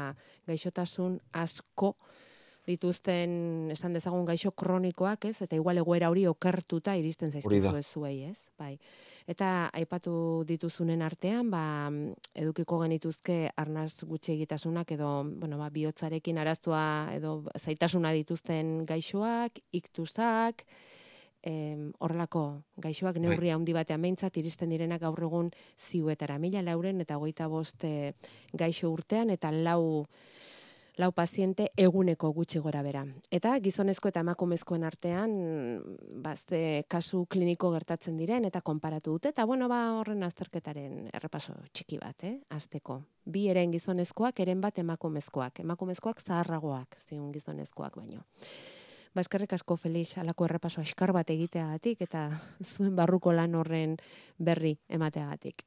gaixotasun 0.46 1.18
asko 1.32 1.94
dituzten, 2.66 3.70
esan 3.70 3.94
dezagun 3.94 4.26
gaixo 4.26 4.50
kronikoak, 4.50 5.28
ez? 5.30 5.38
Eta 5.46 5.56
igual 5.56 5.78
egoera 5.80 6.10
hori 6.10 6.26
okertuta 6.26 6.96
iristen 6.98 7.30
zaizkizue 7.30 7.82
zuei, 7.82 8.24
ez? 8.26 8.48
Bai. 8.58 8.74
Eta 9.26 9.70
aipatu 9.74 10.44
dituzunen 10.46 11.02
artean, 11.02 11.48
ba, 11.50 11.62
edukiko 12.34 12.78
genituzke 12.82 13.38
arnaz 13.56 14.04
gutxi 14.06 14.34
egitasunak 14.36 14.92
edo, 14.98 15.08
bueno, 15.40 15.58
ba, 15.62 15.70
bihotzarekin 15.74 16.38
araztua 16.42 16.82
edo 17.14 17.40
zaitasuna 17.58 18.12
dituzten 18.14 18.84
gaixoak, 18.86 19.62
iktusak, 19.74 20.66
em, 21.46 21.90
horrelako 22.02 22.42
gaixoak 22.82 23.20
neurri 23.22 23.52
handi 23.54 23.74
batean 23.76 24.02
behintzat 24.02 24.36
iristen 24.42 24.72
direnak 24.74 25.00
gaur 25.06 25.22
egun 25.28 25.52
ziuetara. 25.78 26.40
Mila 26.42 26.64
lauren 26.66 27.00
eta 27.04 27.18
hogeita 27.20 27.48
bost 27.48 27.86
eh, 27.86 28.12
gaixo 28.52 28.90
urtean 28.92 29.30
eta 29.30 29.52
lau 29.54 30.06
lau 30.96 31.10
paziente 31.12 31.66
eguneko 31.76 32.30
gutxi 32.32 32.58
gora 32.64 32.80
bera. 32.82 33.02
Eta 33.30 33.52
gizonezko 33.60 34.08
eta 34.08 34.22
emakumezkoen 34.24 34.84
artean 34.88 35.34
bazte 36.24 36.60
kasu 36.88 37.26
kliniko 37.28 37.70
gertatzen 37.74 38.16
diren 38.16 38.48
eta 38.48 38.62
konparatu 38.64 39.18
dute 39.18 39.34
eta 39.34 39.44
bueno 39.44 39.68
ba 39.68 39.80
horren 39.98 40.24
azterketaren 40.24 41.10
errepaso 41.12 41.52
txiki 41.72 42.00
bat, 42.00 42.24
eh, 42.24 42.38
asteko. 42.48 43.02
Bi 43.26 43.48
eren 43.52 43.74
gizonezkoak, 43.74 44.40
eren 44.40 44.60
bat 44.64 44.78
emakumezkoak. 44.78 45.60
Emakumezkoak 45.60 46.22
zaharragoak, 46.24 46.96
ziun 47.08 47.30
gizonezkoak 47.32 48.00
baino. 48.00 48.24
Ba, 49.16 49.22
eskerrik 49.24 49.54
asko 49.56 49.78
Felix 49.80 50.18
alako 50.20 50.44
errepaso 50.44 50.82
askar 50.82 51.08
bat 51.16 51.30
egiteagatik 51.32 52.02
eta 52.04 52.26
zuen 52.70 52.92
barruko 52.98 53.32
lan 53.32 53.54
horren 53.56 53.94
berri 54.36 54.74
emateagatik. 54.92 55.64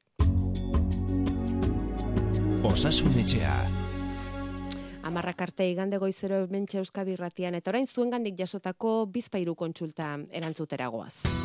Osasun 2.70 3.18
etxea. 3.24 3.56
Amarrak 5.10 5.42
arte 5.42 5.66
igande 5.66 5.98
goizero 5.98 6.44
hementxe 6.44 6.78
Euskadi 6.78 7.16
irratian 7.18 7.58
eta 7.58 7.74
orain 7.74 7.90
zuengandik 7.90 8.38
jasotako 8.38 8.94
bizpairu 9.10 9.58
kontsulta 9.58 10.12
erantzuteragoaz. 10.30 11.39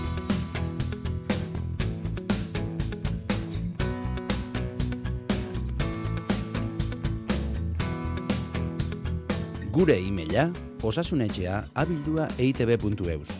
Gure 9.75 9.98
e-maila 10.00 10.46
osasunetxea 10.88 11.55
abildua 11.75 12.29
eitb.eus. 12.39 13.34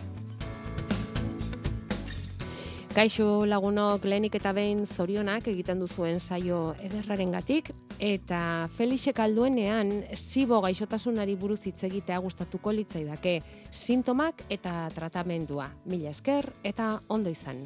Kaixo 2.92 3.46
lagunok 3.48 4.04
lehenik 4.04 4.36
eta 4.36 4.52
behin 4.52 4.82
zorionak 4.84 5.48
egiten 5.48 5.80
duzuen 5.80 6.20
saio 6.20 6.74
ederrarengatik 6.84 7.70
eta 7.96 8.68
Felixek 8.76 9.22
alduenean 9.24 9.94
zibo 10.12 10.60
gaixotasunari 10.60 11.38
buruz 11.40 11.62
hitz 11.70 11.88
egitea 11.88 12.20
gustatuko 12.20 12.76
litzaidake 12.82 13.38
sintomak 13.70 14.44
eta 14.50 14.90
tratamendua. 14.92 15.70
Mila 15.88 16.12
esker 16.12 16.52
eta 16.60 16.98
ondo 17.08 17.32
izan. 17.32 17.64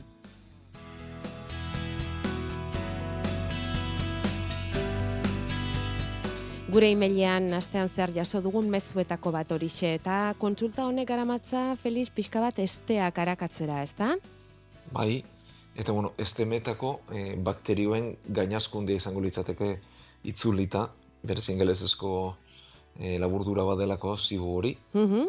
Gure 6.70 6.86
emailean 6.92 7.48
astean 7.56 7.88
zehar 7.90 8.12
jaso 8.14 8.38
dugun 8.44 8.68
mezuetako 8.70 9.32
bat 9.34 9.50
horixe 9.50 9.88
eta 9.96 10.16
kontsulta 10.38 10.84
honek 10.86 11.08
garamatza 11.08 11.62
Felix 11.82 12.12
pixka 12.14 12.38
bat 12.44 12.58
esteak 12.62 13.16
arakatzera, 13.18 13.80
ezta? 13.82 14.12
Bai, 14.94 15.24
eta 15.74 15.90
bueno, 15.96 16.12
estemetako 16.18 16.92
eh, 17.10 17.34
bakterioen 17.48 18.12
gainazkundea 18.36 19.00
izango 19.02 19.22
litzateke 19.24 19.70
itzulita, 20.30 20.84
berez 21.26 21.48
ingelesezko 21.50 22.12
eh, 23.00 23.16
laburdura 23.18 23.64
badelako 23.66 24.14
zibu 24.16 24.52
hori. 24.58 24.76
Mhm. 24.92 25.24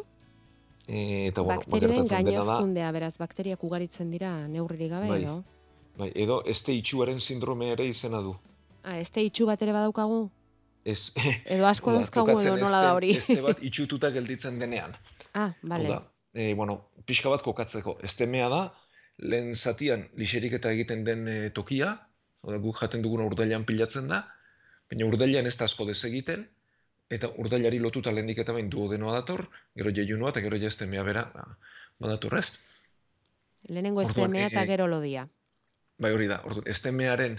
Eh, 0.88 1.28
eta 1.32 1.42
bueno, 1.42 1.64
ba, 1.64 1.72
Bakterioen 1.72 2.12
gainezkundea, 2.12 2.92
beraz, 2.92 3.16
bakteriak 3.18 3.64
ugaritzen 3.64 4.12
dira 4.12 4.36
neurririk 4.48 4.92
gabe, 4.94 5.10
Bai. 5.10 5.24
edo? 5.24 5.42
bai, 5.98 6.12
edo 6.16 6.44
este 6.46 6.74
itxuaren 6.74 7.20
sindrome 7.20 7.72
ere 7.72 7.88
izena 7.88 8.22
du. 8.22 8.36
Ah, 8.84 9.00
este 9.00 9.24
itxu 9.26 9.50
bat 9.50 9.62
ere 9.62 9.74
badaukagu? 9.74 10.30
Ez, 10.86 11.14
Edo 11.46 11.68
asko 11.70 11.94
dauzkagu 11.94 12.40
edo 12.42 12.56
nola 12.58 12.82
da 12.82 12.94
hori? 12.98 13.12
Este 13.18 13.42
bat 13.46 13.60
itxututa 13.62 14.10
gelditzen 14.14 14.60
denean. 14.60 14.96
Ah, 15.34 15.52
bale. 15.62 15.88
da, 15.88 16.00
e, 16.34 16.54
bueno, 16.58 16.78
pixka 17.06 17.30
bat 17.30 17.44
kokatzeko. 17.46 18.00
Estemea 18.04 18.50
da, 18.50 18.62
lehen 19.22 19.54
zatian 19.56 20.08
liseriketa 20.18 20.72
egiten 20.74 21.04
den 21.06 21.28
e, 21.28 21.38
tokia, 21.54 21.94
hau 22.42 22.56
da, 22.56 22.58
guk 22.64 22.82
jaten 22.82 23.06
duguna 23.06 23.28
urdailan 23.30 23.66
pilatzen 23.70 24.10
da, 24.10 24.24
baina 24.90 25.08
urdailan 25.08 25.48
ez 25.48 25.56
da 25.60 25.70
asko 25.70 25.86
desegiten, 25.88 26.48
eta 27.12 27.30
urdailari 27.44 27.80
lotuta 27.84 28.12
lehendik 28.16 28.42
eta 28.42 28.56
behin 28.56 28.70
duodenoa 28.72 29.14
dator, 29.20 29.46
gero 29.78 29.92
jeiunua 29.96 30.32
eta 30.32 30.44
gero 30.44 30.60
ja 30.60 30.72
estemea 30.72 31.04
bera 31.04 31.26
ba, 31.34 31.46
badator, 32.00 32.38
ez? 32.40 32.48
Lehenengo 33.70 34.02
estemea 34.02 34.48
eta 34.50 34.64
eh, 34.64 34.70
gero 34.72 34.88
lodia. 34.90 35.28
Bai 36.02 36.14
hori 36.16 36.30
da, 36.32 36.40
orduan, 36.48 36.66
estemearen 36.72 37.38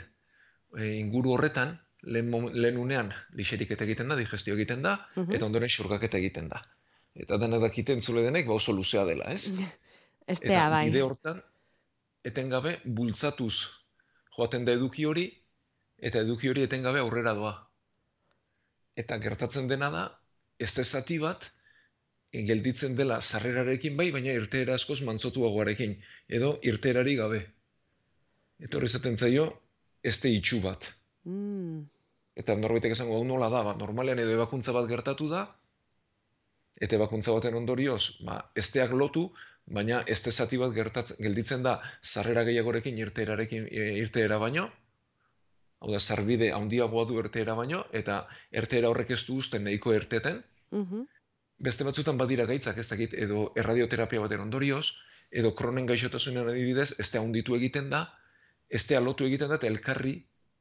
e, 0.76 0.92
inguru 1.00 1.34
horretan, 1.34 1.78
lehen, 2.02 2.30
lehen 2.54 2.76
unean 2.78 3.12
liseriketa 3.38 3.84
egiten 3.84 4.08
da, 4.08 4.16
digestio 4.16 4.54
egiten 4.54 4.82
da, 4.82 4.96
Mhm. 5.16 5.32
eta 5.34 5.46
ondoren 5.46 5.68
xurgaketa 5.68 6.18
egiten 6.18 6.48
da. 6.48 6.62
Eta 7.14 7.36
dena 7.38 7.58
dakiten 7.58 8.00
zule 8.02 8.22
denek, 8.22 8.46
ba 8.46 8.54
oso 8.54 8.72
luzea 8.72 9.04
dela, 9.04 9.24
ez? 9.32 9.44
Estea, 10.26 10.50
Eta 10.50 10.68
bai. 10.70 10.86
bide 10.90 11.02
hortan, 11.02 11.42
etengabe 12.24 12.80
bultzatuz 12.84 13.54
joaten 14.36 14.64
da 14.64 14.72
eduki 14.72 15.04
hori, 15.04 15.26
eta 15.98 16.20
eduki 16.20 16.48
hori 16.48 16.62
etengabe 16.62 16.98
aurrera 17.00 17.34
doa. 17.34 17.68
Eta 18.96 19.18
gertatzen 19.18 19.68
dena 19.68 19.90
da, 19.90 20.04
ez 20.58 20.70
zati 20.84 21.18
bat, 21.18 21.50
gelditzen 22.32 22.94
dela 22.96 23.20
sarrerarekin 23.20 23.96
bai, 23.96 24.10
baina 24.10 24.32
irteera 24.32 24.74
askoz 24.74 25.02
mantzotuagoarekin, 25.02 25.96
edo 26.28 26.58
irteerari 26.62 27.16
gabe. 27.16 27.42
Eta 28.60 28.78
hori 28.78 28.88
zaten 28.88 29.16
zaio, 29.16 29.60
este 30.02 30.28
itxu 30.30 30.60
bat. 30.62 30.92
Mm, 31.28 31.84
Eta 32.40 32.54
norbaitek 32.56 32.94
esango 32.94 33.18
hau 33.18 33.24
nola 33.28 33.48
da, 33.52 33.60
ba, 33.66 33.72
normalean 33.80 34.20
edo 34.22 34.32
ebakuntza 34.34 34.72
bat 34.72 34.86
gertatu 34.88 35.28
da, 35.28 35.42
eta 36.80 36.96
ebakuntza 36.96 37.34
baten 37.36 37.58
ondorioz, 37.58 38.24
ba, 38.28 38.38
esteak 38.62 38.94
lotu, 38.96 39.26
baina 39.78 40.00
este 40.14 40.32
zati 40.32 40.58
bat 40.62 40.72
gertatzen, 40.74 41.18
gelditzen 41.22 41.66
da 41.66 41.74
sarrera 42.02 42.44
gehiagorekin 42.48 42.98
irteerarekin 43.04 43.68
e, 43.68 43.90
irteera 44.00 44.40
baino, 44.42 44.64
hau 45.82 45.92
da, 45.92 46.00
sarbide 46.00 46.50
handiagoa 46.56 47.04
du 47.10 47.20
irteera 47.20 47.58
baino, 47.58 47.84
eta 48.00 48.22
irteera 48.62 48.88
horrek 48.88 49.12
ez 49.18 49.22
du 49.28 49.36
uzten 49.44 49.68
nahiko 49.68 49.92
irteten, 49.98 50.40
mhm. 50.72 51.06
beste 51.68 51.84
batzutan 51.84 52.16
badira 52.18 52.48
gaitzak 52.48 52.80
ez 52.80 52.88
dakit, 52.88 53.12
edo 53.26 53.50
erradioterapia 53.60 54.24
baten 54.24 54.48
ondorioz, 54.48 54.86
edo 55.30 55.52
kronen 55.58 55.84
gaixotasunen 55.86 56.48
adibidez, 56.48 56.94
estea 56.98 57.20
handitu 57.20 57.60
egiten 57.60 57.92
da, 57.92 58.06
estea 58.72 59.04
lotu 59.04 59.28
egiten 59.28 59.52
da, 59.52 59.60
eta 59.60 59.68
elkarri 59.68 60.16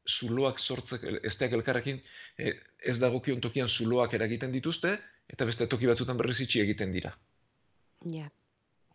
zuloak 0.10 0.60
sortzek, 0.60 1.04
esteak 1.24 1.54
elkarrekin 1.54 2.02
eh, 2.38 2.56
ez 2.80 2.98
dagokion 3.00 3.42
tokian 3.42 3.70
zuloak 3.70 4.14
eragiten 4.18 4.52
dituzte, 4.52 4.98
eta 5.30 5.46
beste 5.46 5.68
toki 5.68 5.90
batzutan 5.90 6.18
berriz 6.18 6.40
itxi 6.44 6.62
egiten 6.64 6.92
dira. 6.96 7.14
Ja. 8.12 8.28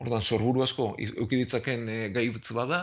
Ordan 0.03 0.23
sorburu 0.23 0.63
asko 0.63 0.91
eduki 1.01 1.39
ditzaken 1.41 1.89
e, 1.89 1.97
gaitz 2.13 2.51
bada, 2.53 2.83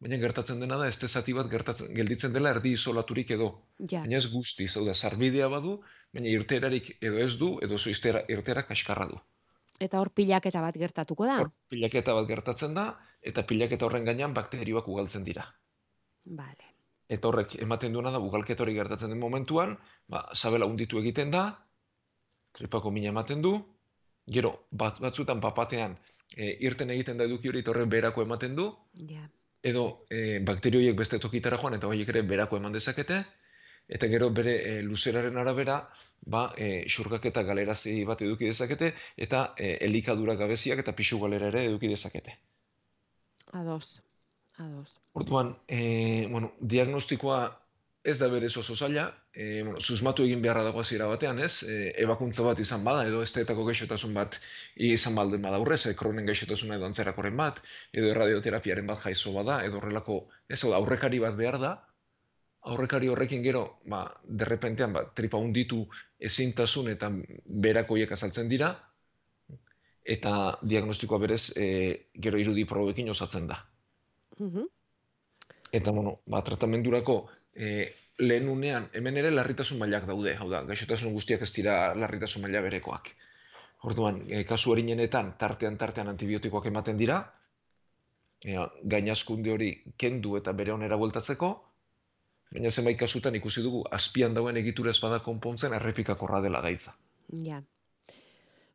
baina 0.00 0.18
gertatzen 0.22 0.60
dena 0.62 0.78
da, 0.80 0.88
este 0.88 1.08
zati 1.08 1.34
bat 1.36 1.50
gertatzen, 1.50 1.92
gelditzen 1.96 2.32
dela 2.32 2.54
erdi 2.54 2.74
isolaturik 2.78 3.34
edo. 3.36 3.50
Ja. 3.80 4.04
Baina 4.04 4.20
ez 4.20 4.30
guztiz, 4.32 4.70
hau 4.76 4.84
da, 4.86 4.94
sarbidea 4.94 5.48
badu, 5.52 5.78
baina 6.14 6.30
irteerarik 6.32 6.94
edo 7.00 7.20
ez 7.24 7.32
du, 7.40 7.54
edo 7.66 7.78
zo 7.78 7.92
irtera, 7.92 8.24
irtera 8.28 8.64
kaskarra 8.68 9.08
du. 9.10 9.20
Eta 9.82 9.98
hor 10.00 10.12
pilaketa 10.14 10.62
bat 10.62 10.76
gertatuko 10.78 11.26
da? 11.26 11.40
Hor, 11.42 11.50
pilaketa 11.68 12.14
bat 12.16 12.30
gertatzen 12.30 12.78
da, 12.78 12.86
eta 13.20 13.42
pilaketa 13.48 13.88
horren 13.88 14.06
gainean 14.06 14.36
bakterioak 14.36 14.88
ugaltzen 14.88 15.26
dira. 15.26 15.48
Vale. 16.24 16.73
Eta 17.08 17.28
horrek 17.28 17.58
ematen 17.60 17.92
duena 17.92 18.10
da, 18.14 18.20
ugalketa 18.22 18.64
hori 18.64 18.74
gertatzen 18.74 19.12
den 19.12 19.20
momentuan, 19.20 19.76
ba, 20.08 20.24
sabela 20.32 20.66
unditu 20.66 20.98
egiten 21.02 21.30
da, 21.30 21.44
tripako 22.56 22.90
mina 22.90 23.10
ematen 23.12 23.42
du, 23.44 23.54
gero, 24.30 24.54
bat, 24.72 25.00
batzutan 25.04 25.40
papatean 25.40 25.98
e, 26.36 26.54
irten 26.64 26.90
egiten 26.94 27.18
da 27.20 27.26
eduki 27.28 27.50
hori 27.50 27.60
eta 27.64 27.72
horrek 27.74 27.90
berako 27.96 28.22
ematen 28.22 28.56
du, 28.56 28.70
Ja. 29.10 29.28
edo 29.62 30.04
e, 30.10 30.40
bakterioiek 30.44 30.96
beste 30.96 31.18
tokitara 31.18 31.58
joan 31.58 31.74
eta 31.74 31.88
horiek 31.88 32.08
ere 32.08 32.22
berako 32.22 32.56
eman 32.56 32.72
dezakete, 32.72 33.24
eta 33.88 34.08
gero 34.08 34.30
bere 34.30 34.54
e, 34.56 34.82
luzeraren 34.82 35.36
arabera, 35.36 35.78
ba, 36.24 36.46
e, 36.56 36.84
xurgak 36.88 37.26
eta 37.26 37.42
galerazi 37.42 37.98
bat 38.04 38.22
eduki 38.22 38.48
dezakete, 38.48 38.94
eta 39.16 39.44
e, 39.58 39.76
elikadura 39.88 40.36
gabeziak 40.40 40.80
eta 40.84 40.96
pixu 40.96 41.20
galera 41.20 41.48
ere 41.52 41.66
eduki 41.68 41.88
dezakete. 41.88 42.38
Ados, 43.52 44.02
ados. 44.58 44.98
Orduan, 45.12 45.56
e, 45.68 46.26
bueno, 46.30 46.52
diagnostikoa 46.60 47.60
ez 48.04 48.18
da 48.20 48.28
berez 48.28 48.52
oso 48.60 48.76
zaila, 48.76 49.06
e, 49.32 49.62
bueno, 49.62 49.80
susmatu 49.80 50.26
egin 50.28 50.42
beharra 50.44 50.62
dago 50.66 50.82
hasiera 50.82 51.06
batean, 51.08 51.38
ez? 51.40 51.62
E, 51.64 51.94
ebakuntza 52.04 52.44
bat 52.44 52.60
izan 52.60 52.84
bada, 52.84 53.06
edo 53.08 53.22
esteetako 53.24 53.64
gaixotasun 53.70 54.12
bat 54.14 54.36
izan 54.76 55.16
balden 55.16 55.42
bada 55.42 55.56
aurrez, 55.56 55.80
e, 55.88 55.94
kronen 55.96 56.28
gaixotasuna 56.28 56.76
edo 56.76 56.86
antzerakoren 56.90 57.36
bat, 57.40 57.62
edo 57.96 58.12
radioterapiaren 58.20 58.86
bat 58.92 59.00
jaizo 59.06 59.32
bada, 59.38 59.62
edo 59.64 59.80
horrelako, 59.80 60.20
ez, 60.48 60.60
aurrekari 60.68 61.22
bat 61.24 61.36
behar 61.40 61.58
da, 61.62 61.72
aurrekari 62.68 63.08
horrekin 63.08 63.42
gero, 63.44 63.64
ba, 63.88 64.04
derrepentean, 64.24 64.92
ba, 64.92 65.06
tripa 65.16 65.40
unditu 65.40 65.86
ezintasun 66.20 66.92
eta 66.92 67.10
berakoiek 67.66 68.12
azaltzen 68.12 68.52
dira, 68.52 68.74
eta 70.04 70.58
diagnostikoa 70.60 71.18
berez 71.24 71.54
e, 71.56 71.68
gero 72.20 72.36
irudi 72.40 72.68
probekin 72.68 73.08
osatzen 73.08 73.48
da. 73.48 73.62
Mhm. 74.38 74.66
Eta, 75.74 75.90
bueno, 75.90 76.20
ba, 76.26 76.42
tratamendurako 76.46 77.16
e, 77.54 77.94
lehen 78.18 78.48
unean, 78.48 78.88
hemen 78.94 79.16
ere 79.18 79.30
larritasun 79.30 79.78
mailak 79.78 80.06
daude, 80.06 80.36
hau 80.38 80.48
da, 80.50 80.62
gaixotasun 80.68 81.14
guztiak 81.14 81.42
ez 81.42 81.52
dira 81.54 81.94
larritasun 81.98 82.44
maila 82.44 82.62
berekoak. 82.62 83.10
Orduan, 83.84 84.22
e, 84.28 84.44
kasu 84.48 84.72
horinenetan, 84.72 85.34
tartean 85.38 85.76
tartean 85.78 86.10
antibiotikoak 86.12 86.70
ematen 86.70 87.00
dira, 87.00 87.18
e, 88.44 88.56
gainazkunde 88.94 89.52
hori 89.52 89.70
kendu 89.98 90.36
eta 90.38 90.52
bere 90.52 90.72
onera 90.72 90.98
bueltatzeko, 91.00 91.50
baina 92.54 92.70
zenbait 92.70 92.98
kasutan 92.98 93.34
ikusi 93.34 93.62
dugu, 93.66 93.82
azpian 93.90 94.34
dauen 94.34 94.56
egitura 94.56 94.94
espada 94.94 95.20
konpontzen 95.26 95.74
errepikakorra 95.74 96.40
dela 96.44 96.62
gaitza. 96.62 96.94
Ja. 97.44 97.62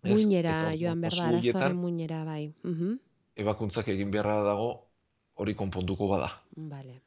Muinera, 0.04 0.74
joan 0.80 1.02
berda, 1.04 1.28
arazoaren 1.28 1.80
muinera, 1.80 2.24
bai. 2.24 2.54
Uh 2.64 2.98
Ebakuntzak 3.40 3.88
egin 3.88 4.12
beharra 4.12 4.42
dago, 4.44 4.89
hori 5.44 5.56
konponduko 5.60 6.08
bada. 6.12 6.30
Vale. 6.72 7.00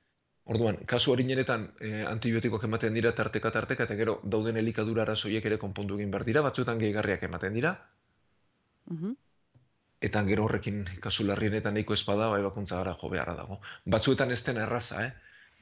Orduan, 0.53 0.81
kasu 0.91 1.13
horinenetan 1.13 1.69
e, 1.81 1.91
antibiotikoak 2.11 2.65
ematen 2.67 2.97
dira 2.99 3.13
tarteka 3.19 3.53
tarteka 3.55 3.87
eta 3.87 3.97
gero 3.99 4.17
dauden 4.35 4.59
elikadura 4.59 5.05
arazoiek 5.07 5.45
ere 5.51 5.59
konpondu 5.65 5.99
egin 6.01 6.11
behar 6.11 6.25
dira, 6.29 6.43
batzuetan 6.43 6.81
gehigarriak 6.83 7.29
ematen 7.31 7.61
dira. 7.61 7.77
Uh 8.91 9.15
Eta 10.03 10.25
gero 10.27 10.45
horrekin 10.49 10.81
kasu 11.03 11.25
larrienetan 11.27 11.77
nahiko 11.79 11.95
espada 11.95 12.25
bai 12.31 12.41
bakuntza 12.43 12.81
gara 12.81 12.97
jo 13.01 13.11
beharra 13.11 13.37
dago. 13.39 13.61
Batzuetan 13.95 14.33
ez 14.35 14.41
den 14.49 14.57
erraza, 14.59 15.05
eh? 15.07 15.13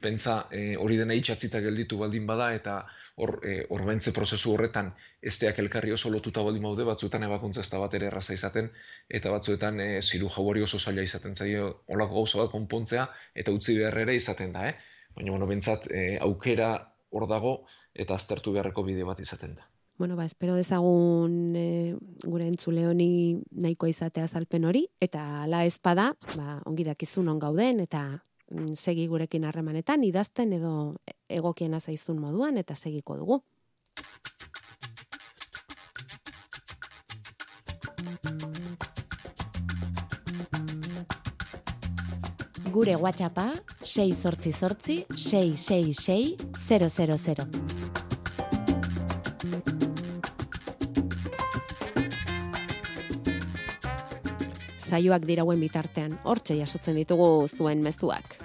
Pentsa 0.01 0.47
e, 0.51 0.75
hori 0.77 0.97
dena 0.97 1.15
itxatzita 1.17 1.61
gelditu 1.63 1.97
baldin 2.01 2.25
bada 2.27 2.51
eta 2.57 2.75
hor 3.21 3.37
e, 3.45 3.57
orbaintze 3.69 4.13
prozesu 4.15 4.53
horretan 4.53 4.91
esteak 5.31 5.59
elkarri 5.63 5.91
oso 5.93 6.09
lotuta 6.09 6.43
baldin 6.45 6.63
baude, 6.65 6.85
batzuetan 6.87 7.27
ebakuntza 7.27 7.61
ez 7.61 7.69
da 7.69 7.81
bat 7.83 7.93
ere 7.99 8.07
erraza 8.09 8.33
izaten 8.33 8.71
eta 9.09 9.33
batzuetan 9.33 9.79
e, 9.79 9.89
ziru 10.01 10.29
jabori 10.29 10.63
oso 10.65 10.79
zaila 10.79 11.05
izaten 11.05 11.35
zaio 11.35 11.67
olako 11.87 12.21
gauza 12.21 12.41
bat 12.43 12.51
konpontzea 12.53 13.07
eta 13.35 13.53
utzi 13.53 13.77
behar 13.77 13.99
ere 14.05 14.15
izaten 14.15 14.55
da, 14.55 14.69
eh? 14.69 14.75
Baina, 15.15 15.31
bueno, 15.31 15.47
bentsat, 15.47 15.89
e, 15.91 16.17
aukera 16.23 16.71
hor 17.11 17.27
dago 17.27 17.53
eta 17.93 18.15
aztertu 18.15 18.55
beharreko 18.55 18.83
bide 18.87 19.03
bat 19.03 19.19
izaten 19.19 19.55
da. 19.59 19.67
Bueno, 20.01 20.15
ba, 20.15 20.25
espero 20.25 20.55
dezagun 20.57 21.53
e, 21.53 21.93
gure 22.23 22.47
entzule 22.49 22.87
honi 22.89 23.37
nahikoa 23.51 23.91
izatea 23.91 24.25
zalpen 24.27 24.65
hori, 24.65 24.87
eta 25.03 25.43
ala 25.43 25.65
espada, 25.67 26.07
ba, 26.37 26.55
ongi 26.65 26.87
dakizun 26.87 27.29
on 27.29 27.37
gauden, 27.43 27.83
eta 27.83 28.23
segi 28.75 29.07
gurekin 29.07 29.45
harremanetan 29.47 30.03
idazten 30.03 30.53
edo 30.53 30.95
egokiena 31.29 31.79
zaizun 31.79 32.19
moduan 32.21 32.57
eta 32.57 32.75
segiko 32.75 33.17
dugu. 33.17 33.41
Gure 42.71 42.95
WhatsAppa 42.95 43.51
688 43.83 45.05
666 45.17 46.37
000. 47.35 47.70
Saioak 54.91 55.25
dirauen 55.27 55.61
bitartean, 55.61 56.17
hortxe 56.27 56.57
jasotzen 56.59 56.99
ditugu 56.99 57.47
zuen 57.47 57.83
mezuak. 57.85 58.35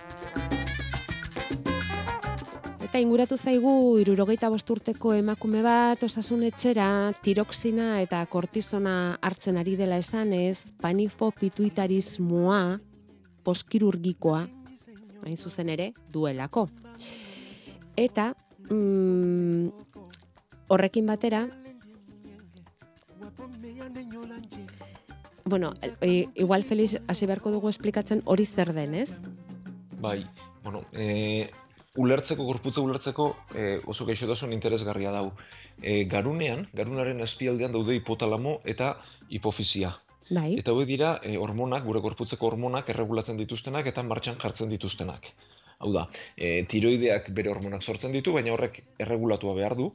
Eta 2.86 3.00
inguratu 3.02 3.36
zaigu 3.36 3.70
irurogeita 4.00 4.48
bosturteko 4.52 5.16
emakume 5.18 5.60
bat 5.64 6.00
osasun 6.06 6.46
etxera 6.46 6.86
tiroxina 7.20 7.98
eta 8.00 8.22
kortizona 8.30 8.94
hartzen 9.26 9.58
ari 9.60 9.74
dela 9.76 9.98
esanez, 10.00 10.72
panifo 10.80 11.32
pituitarismoa 11.34 12.78
poskirurgikoa, 13.46 14.46
hain 15.26 15.36
zuzen 15.36 15.68
ere, 15.74 15.90
duelako. 16.14 16.66
Eta 17.98 18.30
mm, 18.70 19.68
horrekin 20.72 21.06
batera, 21.10 21.44
bueno, 25.46 25.72
e, 26.00 26.28
igual 26.34 26.64
Feliz 26.64 27.00
hasi 27.06 27.26
beharko 27.26 27.52
dugu 27.54 27.70
esplikatzen 27.70 28.22
hori 28.26 28.46
zer 28.46 28.72
den, 28.74 28.94
ez? 28.94 29.16
Bai, 30.02 30.26
bueno, 30.64 30.82
e, 30.92 31.48
ulertzeko, 31.96 32.44
gorputza 32.44 32.82
ulertzeko 32.82 33.28
e, 33.54 33.78
oso 33.86 34.06
gaixotasun 34.08 34.52
interesgarria 34.52 35.12
dau. 35.14 35.30
E, 35.80 36.04
garunean, 36.10 36.66
garunaren 36.74 37.22
espialdean 37.24 37.72
daude 37.72 37.94
hipotalamo 37.96 38.60
eta 38.64 38.96
hipofizia. 39.30 39.94
Bai. 40.28 40.56
Eta 40.58 40.74
hori 40.74 40.88
dira, 40.90 41.16
e, 41.22 41.36
hormonak, 41.38 41.86
gure 41.86 42.02
gorputzeko 42.02 42.50
hormonak 42.50 42.90
erregulatzen 42.90 43.38
dituztenak 43.38 43.86
eta 43.86 44.02
martxan 44.02 44.40
jartzen 44.42 44.72
dituztenak. 44.74 45.30
Hau 45.78 45.92
da, 45.94 46.06
e, 46.36 46.64
tiroideak 46.66 47.30
bere 47.36 47.52
hormonak 47.52 47.82
sortzen 47.82 48.14
ditu, 48.16 48.34
baina 48.34 48.54
horrek 48.56 48.82
erregulatua 48.98 49.54
behar 49.54 49.76
du, 49.78 49.92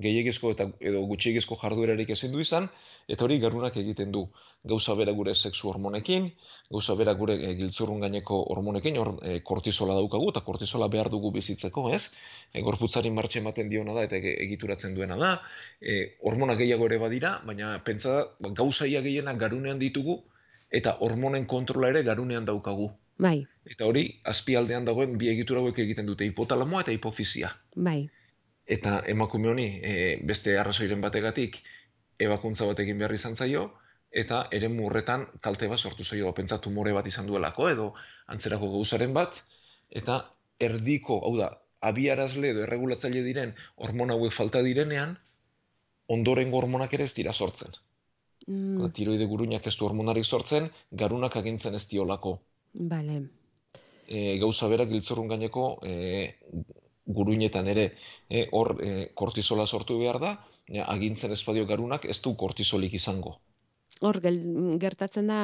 gehiagizko 0.00 0.54
eta 0.56 0.66
edo 0.80 1.02
gutxiegizko 1.10 1.58
jarduerarik 1.60 2.10
ezin 2.16 2.32
du 2.32 2.40
izan, 2.40 2.70
eta 3.08 3.24
hori 3.24 3.38
garunak 3.42 3.76
egiten 3.76 4.12
du 4.12 4.28
gauza 4.62 4.94
bera 4.94 5.12
gure 5.12 5.34
sexu 5.34 5.70
hormonekin, 5.70 6.30
gauza 6.70 6.94
bera 6.94 7.14
gure 7.14 7.36
e, 7.38 7.54
giltzurrun 7.56 8.00
gaineko 8.04 8.42
hormonekin, 8.52 8.98
hor 9.00 9.14
e, 9.24 9.40
kortizola 9.40 9.94
daukagu, 9.96 10.28
eta 10.30 10.42
kortizola 10.44 10.88
behar 10.92 11.08
dugu 11.10 11.30
bizitzeko, 11.32 11.88
ez? 11.96 12.10
E, 12.52 12.60
gorputzari 12.62 13.10
martxe 13.10 13.40
ematen 13.40 13.70
diona 13.72 13.96
da, 13.96 14.04
eta 14.04 14.20
egituratzen 14.20 14.94
duena 14.94 15.16
da, 15.16 15.32
e, 15.80 16.16
hormona 16.20 16.58
gehiago 16.60 16.90
ere 16.90 17.00
badira, 17.00 17.38
baina 17.46 17.78
pentsa 17.84 18.20
ba, 18.38 18.52
gauzaia 18.52 19.00
gehienak 19.06 19.40
garunean 19.40 19.80
ditugu, 19.80 20.20
eta 20.70 20.98
hormonen 21.00 21.48
kontrola 21.50 21.88
ere 21.94 22.04
garunean 22.06 22.44
daukagu. 22.44 22.92
Bai. 23.20 23.40
Eta 23.68 23.88
hori, 23.88 24.06
azpialdean 24.24 24.84
dagoen 24.84 25.16
bi 25.20 25.28
egitura 25.32 25.60
egiten 25.72 26.06
dute, 26.06 26.24
hipotalamoa 26.28 26.84
eta 26.84 26.92
hipofizia. 26.92 27.50
Bai. 27.76 28.08
Eta 28.70 29.00
emakume 29.08 29.48
honi, 29.50 29.68
e, 29.82 29.92
beste 30.24 30.56
arrazoiren 30.58 31.00
bategatik, 31.00 31.58
ebakuntza 32.26 32.66
bat 32.68 32.82
egin 32.84 32.98
behar 33.00 33.14
izan 33.16 33.36
zaio, 33.36 33.70
eta 34.10 34.42
ere 34.56 34.68
murretan 34.68 35.26
kalte 35.40 35.68
bat 35.70 35.78
sortu 35.78 36.04
zaio, 36.04 36.32
pentsa 36.34 36.58
tumore 36.58 36.92
bat 36.92 37.06
izan 37.06 37.26
duelako 37.30 37.68
edo 37.70 37.88
antzerako 38.34 38.70
gauzaren 38.76 39.14
bat, 39.14 39.42
eta 40.02 40.20
erdiko, 40.60 41.20
hau 41.26 41.36
da, 41.38 41.50
abiarazle 41.90 42.50
edo 42.52 42.64
erregulatzaile 42.66 43.22
diren 43.24 43.54
hormona 43.76 44.16
hauek 44.18 44.34
falta 44.36 44.62
direnean, 44.66 45.16
ondoren 46.10 46.52
hormonak 46.52 46.94
ere 46.98 47.06
ez 47.08 47.14
dira 47.16 47.32
sortzen. 47.32 47.78
Mm. 48.46 48.90
Tiroide 48.96 49.26
guruinak 49.30 49.66
ez 49.66 49.76
du 49.78 49.86
hormonarik 49.86 50.26
sortzen, 50.26 50.68
garunak 51.02 51.36
agintzen 51.40 51.76
ez 51.78 51.86
diolako. 51.88 52.38
Vale. 52.92 53.20
E, 54.06 54.38
gauza 54.42 54.68
berak 54.68 54.90
giltzorrun 54.90 55.28
gaineko 55.30 55.66
e, 55.86 55.94
guruinetan 57.06 57.68
ere 57.70 57.86
e, 58.28 58.46
hor 58.58 58.74
e, 58.82 58.90
kortizola 59.14 59.66
sortu 59.66 59.98
behar 60.00 60.18
da, 60.22 60.32
agintzen 60.86 61.32
espadio 61.32 61.66
garunak 61.66 62.04
ez 62.04 62.20
du 62.20 62.34
kortizolik 62.36 62.94
izango 62.94 63.38
hor 64.00 64.20
gertatzen 64.80 65.28
da 65.28 65.40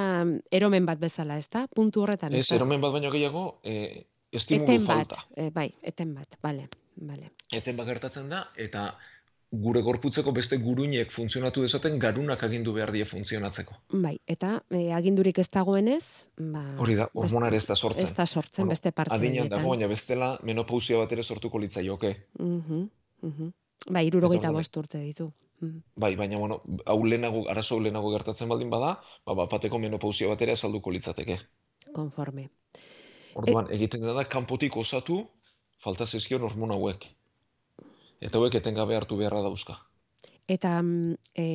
eromen 0.54 0.86
bat 0.88 1.00
bezala, 1.00 1.38
ez 1.38 1.48
da? 1.52 1.66
Puntu 1.68 2.04
horretan, 2.04 2.34
ez 2.34 2.46
da? 2.48 2.56
eromen 2.56 2.80
bat 2.80 2.94
baino 2.94 3.10
gehiago, 3.12 3.44
e, 3.62 4.06
estimulu 4.32 4.70
eten 4.70 4.86
falta. 4.86 5.20
Bat, 5.26 5.34
e, 5.36 5.50
bai, 5.52 5.66
eten 5.82 6.14
bat, 6.16 6.38
bale, 6.42 6.70
bale. 6.96 7.30
Eten 7.52 7.76
bat 7.76 7.88
gertatzen 7.90 8.30
da, 8.32 8.46
eta 8.56 8.88
gure 9.56 9.80
gorputzeko 9.84 10.32
beste 10.34 10.56
guruinek 10.58 11.12
funtzionatu 11.14 11.62
dezaten 11.62 12.00
garunak 12.02 12.42
agindu 12.42 12.72
behar 12.76 12.90
die 12.92 13.04
funtzionatzeko. 13.06 13.76
Bai, 14.02 14.16
eta 14.26 14.56
e, 14.70 14.88
agindurik 14.96 15.38
ez 15.42 15.48
dagoenez, 15.52 16.04
ba... 16.40 16.64
Hori 16.82 16.96
da, 16.98 17.10
hormona 17.14 17.52
ez 17.54 17.66
da 17.68 17.76
sortzen. 17.76 18.08
Ez 18.08 18.16
da 18.16 18.26
sortzen, 18.26 18.64
bueno, 18.64 18.72
beste 18.74 18.92
parte 18.92 19.14
Adinean 19.14 19.52
dago, 19.52 19.70
baina 19.74 19.88
bestela 19.92 20.32
menopausia 20.42 20.98
bat 21.04 21.12
ere 21.12 21.22
sortuko 21.22 21.60
litzaioke. 21.62 22.16
Uh 22.40 22.58
-huh, 22.64 22.82
uh 23.22 23.38
-huh. 23.38 23.52
Bai, 23.90 24.06
irurogeita 24.08 24.52
bost 24.52 24.76
urte 24.76 25.00
ditu. 25.02 25.30
Mm. 25.60 25.80
Bai, 25.96 26.12
baina, 26.16 26.38
bueno, 26.38 26.60
hau 26.84 26.98
lehenago, 27.04 27.46
arazo 27.50 27.78
lehenago 27.80 28.10
gertatzen 28.12 28.48
baldin 28.48 28.70
bada, 28.70 28.96
ba, 29.24 29.36
bapateko 29.44 29.78
menopausia 29.80 30.28
bat 30.28 30.42
ere 30.42 30.52
azalduko 30.52 30.92
litzateke. 30.92 31.38
Konforme. 31.96 32.50
Orduan, 33.36 33.70
egiten 33.72 34.04
da, 34.04 34.24
kanpotik 34.28 34.76
osatu, 34.76 35.22
falta 35.80 36.06
zizkion 36.06 36.44
hormona 36.44 36.76
hauek. 36.76 37.06
Eta 38.20 38.38
hauek 38.38 38.56
etengabe 38.60 38.96
hartu 38.96 39.18
beharra 39.20 39.42
dauzka. 39.44 39.78
Eta 40.46 40.76
e, 41.34 41.46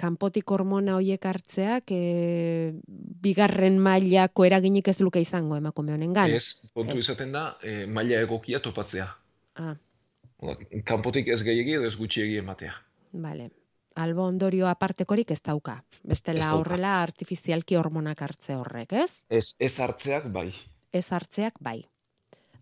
kanpotik 0.00 0.50
hormona 0.50 0.96
hoiek 0.98 1.26
hartzeak 1.30 1.92
e, 1.94 2.72
bigarren 3.22 3.78
mailako 3.78 4.48
eraginik 4.48 4.90
ez 4.90 4.96
luke 5.00 5.22
izango 5.22 5.56
emakume 5.60 5.94
honengan. 5.94 6.34
Ez, 6.34 6.70
kontu 6.74 6.98
izaten 6.98 7.30
da, 7.36 7.44
e, 7.62 7.84
maila 7.86 8.18
egokia 8.26 8.58
topatzea. 8.64 9.06
Ah, 9.62 9.76
Kanpotik 10.88 11.28
ez 11.28 11.42
gehiegi 11.44 11.74
edo 11.76 11.86
ez 11.86 11.96
gutxiegi 12.00 12.36
ematea. 12.40 12.72
Vale. 13.12 13.50
Albo 14.00 14.22
ondorio 14.24 14.68
apartekorik 14.70 15.30
ez 15.34 15.40
dauka. 15.42 15.82
Bestela 16.06 16.38
Ez 16.40 16.46
dauka. 16.46 16.58
horrela 16.60 17.02
artifizialki 17.02 17.76
hormonak 17.76 18.22
hartze 18.22 18.56
horrek, 18.56 18.92
ez? 18.92 19.22
Ez, 19.28 19.54
ez 19.58 19.78
hartzeak 19.78 20.28
bai. 20.32 20.52
Ez 20.92 21.08
hartzeak 21.12 21.58
bai. 21.60 21.84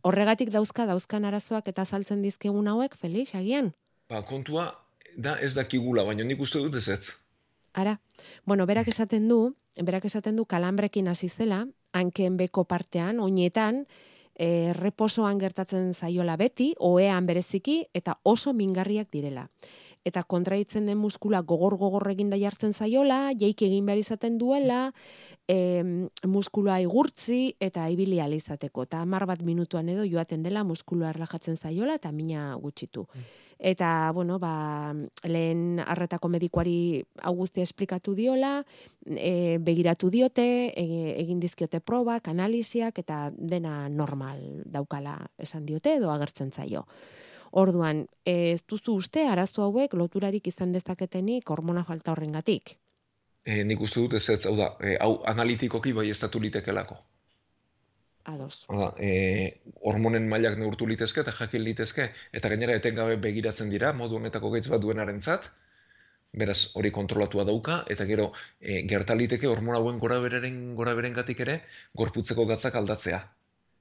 Horregatik 0.02 0.50
dauzka 0.50 0.86
dauzkan 0.86 1.24
arazoak 1.24 1.68
eta 1.68 1.84
saltzen 1.84 2.22
dizkigun 2.22 2.68
hauek, 2.68 2.94
Felix, 2.96 3.34
agian? 3.34 3.72
Ba, 4.08 4.22
kontua 4.24 4.70
da 5.16 5.36
ez 5.40 5.54
dakigula, 5.54 6.04
baina 6.04 6.24
nik 6.24 6.40
uste 6.40 6.58
dut 6.58 6.74
ez 6.80 6.88
ez. 6.88 7.10
Ara, 7.74 7.98
bueno, 8.46 8.64
berak 8.66 8.88
esaten 8.88 9.28
du, 9.28 9.54
berak 9.76 10.04
esaten 10.08 10.36
du 10.36 10.44
kalambrekin 10.46 11.08
hasi 11.08 11.28
zela, 11.28 11.66
hankeen 11.92 12.36
beko 12.36 12.64
partean, 12.64 13.20
oinetan, 13.20 13.84
e, 14.38 14.72
reposoan 14.72 15.40
gertatzen 15.42 15.92
zaiola 15.94 16.36
beti, 16.38 16.72
oean 16.78 17.26
bereziki, 17.26 17.82
eta 17.94 18.18
oso 18.22 18.54
mingarriak 18.54 19.10
direla. 19.12 19.48
Eta 20.06 20.22
kontraitzen 20.22 20.86
den 20.86 20.98
muskula 20.98 21.40
gogor-gogor 21.42 22.06
eginda 22.12 22.38
jartzen 22.40 22.72
zaiola, 22.74 23.32
jeik 23.38 23.62
egin 23.66 23.86
behar 23.86 23.98
izaten 23.98 24.38
duela, 24.38 24.92
e, 25.48 25.82
muskulua 26.26 26.78
igurtzi 26.84 27.54
eta 27.60 27.88
ibili 27.90 28.20
ahal 28.20 28.36
izateko. 28.36 28.86
Eta 28.88 29.02
hamar 29.02 29.26
bat 29.26 29.42
minutuan 29.42 29.88
edo 29.88 30.06
joaten 30.08 30.42
dela 30.42 30.64
muskulua 30.64 31.10
erlajatzen 31.10 31.56
zaiola 31.56 31.98
eta 31.98 32.12
mina 32.12 32.54
gutxitu. 32.62 33.06
Eta, 33.58 34.12
bueno, 34.14 34.38
ba, 34.38 34.94
lehen 35.26 35.80
arretako 35.82 36.28
medikuari 36.30 37.02
hau 37.26 37.34
guztia 37.40 37.64
esplikatu 37.66 38.14
diola, 38.14 38.62
e, 39.04 39.58
begiratu 39.58 40.12
diote, 40.14 40.70
e, 40.70 41.14
egin 41.18 41.40
dizkiote 41.42 41.80
probak, 41.80 42.28
analiziak, 42.30 43.00
eta 43.02 43.32
dena 43.34 43.88
normal 43.88 44.62
daukala 44.64 45.18
esan 45.42 45.66
diote 45.66 45.96
edo 45.98 46.12
agertzen 46.14 46.54
zaio. 46.54 46.86
Orduan, 47.52 48.06
ez 48.24 48.62
duzu 48.68 48.98
uste 49.00 49.24
arazo 49.28 49.62
hauek 49.64 49.94
loturarik 49.94 50.46
izan 50.46 50.72
dezaketenik 50.72 51.50
hormona 51.50 51.84
falta 51.84 52.12
horrengatik? 52.12 52.76
E, 53.44 53.62
nik 53.64 53.80
uste 53.80 54.00
dut 54.00 54.18
ez 54.18 54.28
ez, 54.28 54.42
hau 54.46 54.56
da, 54.56 54.74
e, 54.84 54.96
hau 55.00 55.22
analitikoki 55.32 55.94
bai 55.96 56.10
estatu 56.10 56.40
litekelako. 56.40 56.98
Ados. 58.28 58.66
Hau 58.68 58.80
da, 58.80 58.88
e, 59.00 59.60
hormonen 59.88 60.28
mailak 60.28 60.58
neurtu 60.60 60.86
litezke 60.86 61.22
eta 61.24 61.32
jakin 61.32 61.64
litezke, 61.64 62.10
eta 62.32 62.50
gainera 62.52 62.76
etengabe 62.76 63.16
begiratzen 63.16 63.72
dira, 63.72 63.94
modu 63.96 64.18
honetako 64.18 64.50
gaitz 64.52 64.66
bat 64.68 64.84
duenarentzat, 64.84 65.48
beraz 66.42 66.58
hori 66.76 66.90
kontrolatua 66.92 67.46
dauka, 67.48 67.82
eta 67.88 68.04
gero 68.04 68.32
e, 68.60 68.82
gerta 68.90 69.16
liteke 69.16 69.48
hormona 69.48 69.80
hauen 69.80 69.98
gora 69.98 70.18
bereren, 70.20 70.74
gora 70.76 70.92
berengatik 70.98 71.40
ere, 71.46 71.62
gorputzeko 71.96 72.44
gatzak 72.52 72.76
aldatzea. 72.76 73.22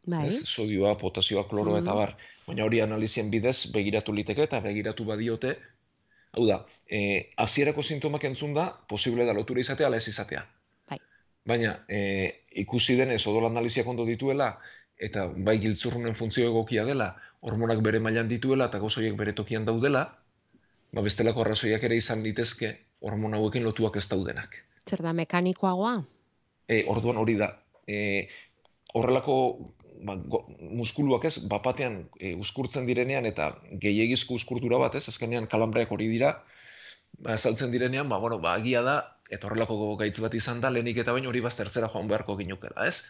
Bai, 0.08 0.28
Ez? 0.28 0.42
Sodioa, 0.48 0.96
potasioa, 0.98 1.48
kloroa 1.50 1.80
eta 1.82 1.92
Mhm. 1.92 1.98
bar. 2.00 2.16
Baina 2.48 2.64
hori 2.64 2.80
analizien 2.80 3.30
bidez 3.30 3.72
begiratu 3.74 4.14
liteke 4.14 4.44
eta 4.44 4.60
begiratu 4.64 5.04
badiote, 5.06 5.58
hau 6.32 6.46
da, 6.48 6.66
e, 6.90 7.32
hasierako 7.36 7.84
sintomak 7.84 8.24
entzun 8.24 8.54
da, 8.54 8.70
posible 8.88 9.26
da 9.26 9.34
lotura 9.34 9.60
izatea, 9.60 9.88
ala 9.88 9.98
ez 9.98 10.08
izatea. 10.08 10.46
Bai. 10.90 11.00
Baina, 11.46 11.84
e, 11.90 12.46
ikusi 12.56 12.96
denez 12.96 13.26
odol 13.28 13.46
analiziak 13.46 13.88
ondo 13.88 14.06
dituela, 14.06 14.58
eta 14.98 15.28
bai 15.28 15.60
giltzurrunen 15.60 16.16
funtzio 16.16 16.48
egokia 16.48 16.86
dela, 16.86 17.16
hormonak 17.42 17.82
bere 17.84 18.00
mailan 18.00 18.28
dituela 18.28 18.66
eta 18.66 18.80
gozoiek 18.80 19.16
bere 19.16 19.34
tokian 19.34 19.66
daudela, 19.66 20.18
ba 20.94 21.02
bestelako 21.02 21.42
arrazoiak 21.42 21.84
ere 21.84 21.98
izan 21.98 22.24
litezke 22.24 22.78
hormona 23.02 23.38
hauekin 23.38 23.64
lotuak 23.64 23.98
ez 23.98 24.08
daudenak. 24.08 24.64
zer 24.88 25.02
da 25.04 25.12
mekanikoagoa? 25.14 26.04
E, 26.70 26.86
orduan 26.88 27.18
hori 27.18 27.36
da. 27.36 27.60
E, 27.88 28.28
horrelako 28.94 29.74
ba, 30.04 30.16
go, 30.16 30.44
muskuluak 30.60 31.26
ez, 31.30 31.38
bapatean 31.50 32.04
e, 32.20 32.34
uskurtzen 32.36 32.86
direnean 32.90 33.26
eta 33.30 33.52
gehiegizko 33.84 34.38
uskurtura 34.38 34.80
bat 34.82 34.96
ez, 35.00 35.08
azkenean 35.10 35.48
kalambreak 35.52 35.92
hori 35.92 36.10
dira, 36.12 36.34
ba, 37.24 37.38
saltzen 37.38 37.72
direnean, 37.72 38.10
ba, 38.10 38.20
bueno, 38.24 38.40
ba, 38.44 38.56
agia 38.60 38.84
da, 38.86 38.98
eta 39.30 39.48
horrelako 39.48 39.96
gaitz 40.00 40.18
bat 40.24 40.36
izan 40.38 40.62
da, 40.64 40.72
lehenik 40.74 41.02
eta 41.04 41.16
bain 41.16 41.28
hori 41.28 41.42
baztertzera 41.44 41.90
joan 41.94 42.08
beharko 42.12 42.38
ginukela, 42.40 42.88
ez? 42.88 43.04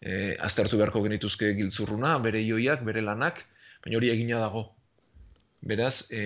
E, 0.00 0.36
aztertu 0.48 0.78
beharko 0.80 1.02
genituzke 1.06 1.54
giltzurruna, 1.58 2.16
bere 2.24 2.42
ioiak, 2.44 2.84
bere 2.84 3.02
lanak, 3.04 3.42
baina 3.84 4.00
hori 4.00 4.12
egina 4.12 4.42
dago. 4.42 4.68
Beraz, 5.66 6.10
e, 6.12 6.22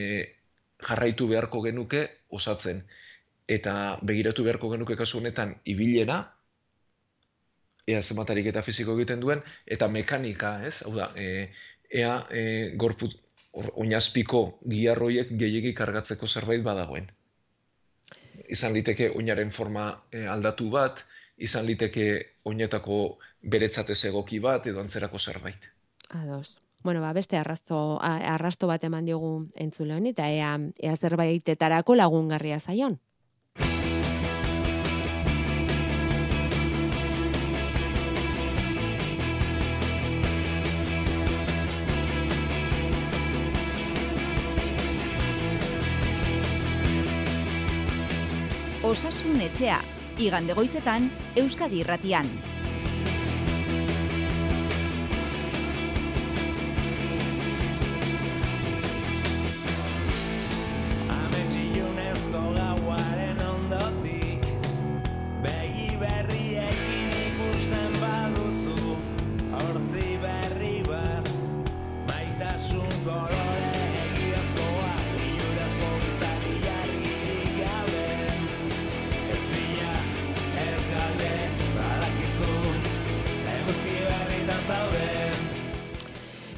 jarraitu 0.83 1.29
beharko 1.31 1.63
genuke 1.65 2.07
osatzen. 2.31 2.83
Eta 3.51 3.75
begiratu 4.07 4.45
beharko 4.47 4.71
genuke 4.75 4.97
kasu 4.99 5.19
honetan 5.21 5.57
ibilera, 5.65 6.21
ea 7.91 8.03
zenbatarik 8.03 8.51
eta 8.53 8.63
fisiko 8.67 8.97
egiten 8.99 9.21
duen, 9.21 9.43
eta 9.67 9.89
mekanika, 9.89 10.55
ez? 10.67 10.81
Hau 10.87 10.95
da, 10.97 11.11
e, 11.17 11.49
ea 12.03 12.15
e, 12.31 12.45
gorput, 12.77 13.17
or, 13.53 13.71
oinazpiko 13.85 14.43
giarroiek 14.71 15.33
gehiegi 15.41 15.75
kargatzeko 15.75 16.29
zerbait 16.29 16.63
badagoen. 16.67 17.11
Izan 18.51 18.75
liteke 18.75 19.11
oinaren 19.15 19.51
forma 19.55 19.91
e, 20.13 20.27
aldatu 20.27 20.71
bat, 20.71 21.05
izan 21.39 21.67
liteke 21.67 22.07
oinetako 22.45 23.19
beretzat 23.43 23.91
ez 23.91 24.03
egoki 24.11 24.41
bat, 24.41 24.67
edo 24.67 24.81
antzerako 24.81 25.19
zerbait. 25.19 25.71
Ados. 26.11 26.59
Bueno, 26.83 27.01
ba, 27.01 27.13
beste 27.13 27.37
arrasto, 27.37 27.99
arrasto 28.01 28.67
bat 28.67 28.85
eman 28.85 29.05
diogu 29.05 29.33
entzule 29.61 29.95
honi, 29.95 30.15
eta 30.15 30.31
ea, 30.33 30.55
ea 30.81 30.97
zerbaitetarako 30.97 31.97
lagungarria 32.01 32.61
zaion. 32.61 32.97
Osasun 48.91 49.39
etxea, 49.45 49.77
igande 50.19 50.55
goizetan, 50.59 51.05
Euskadi 51.39 51.79
irratian. 51.85 52.27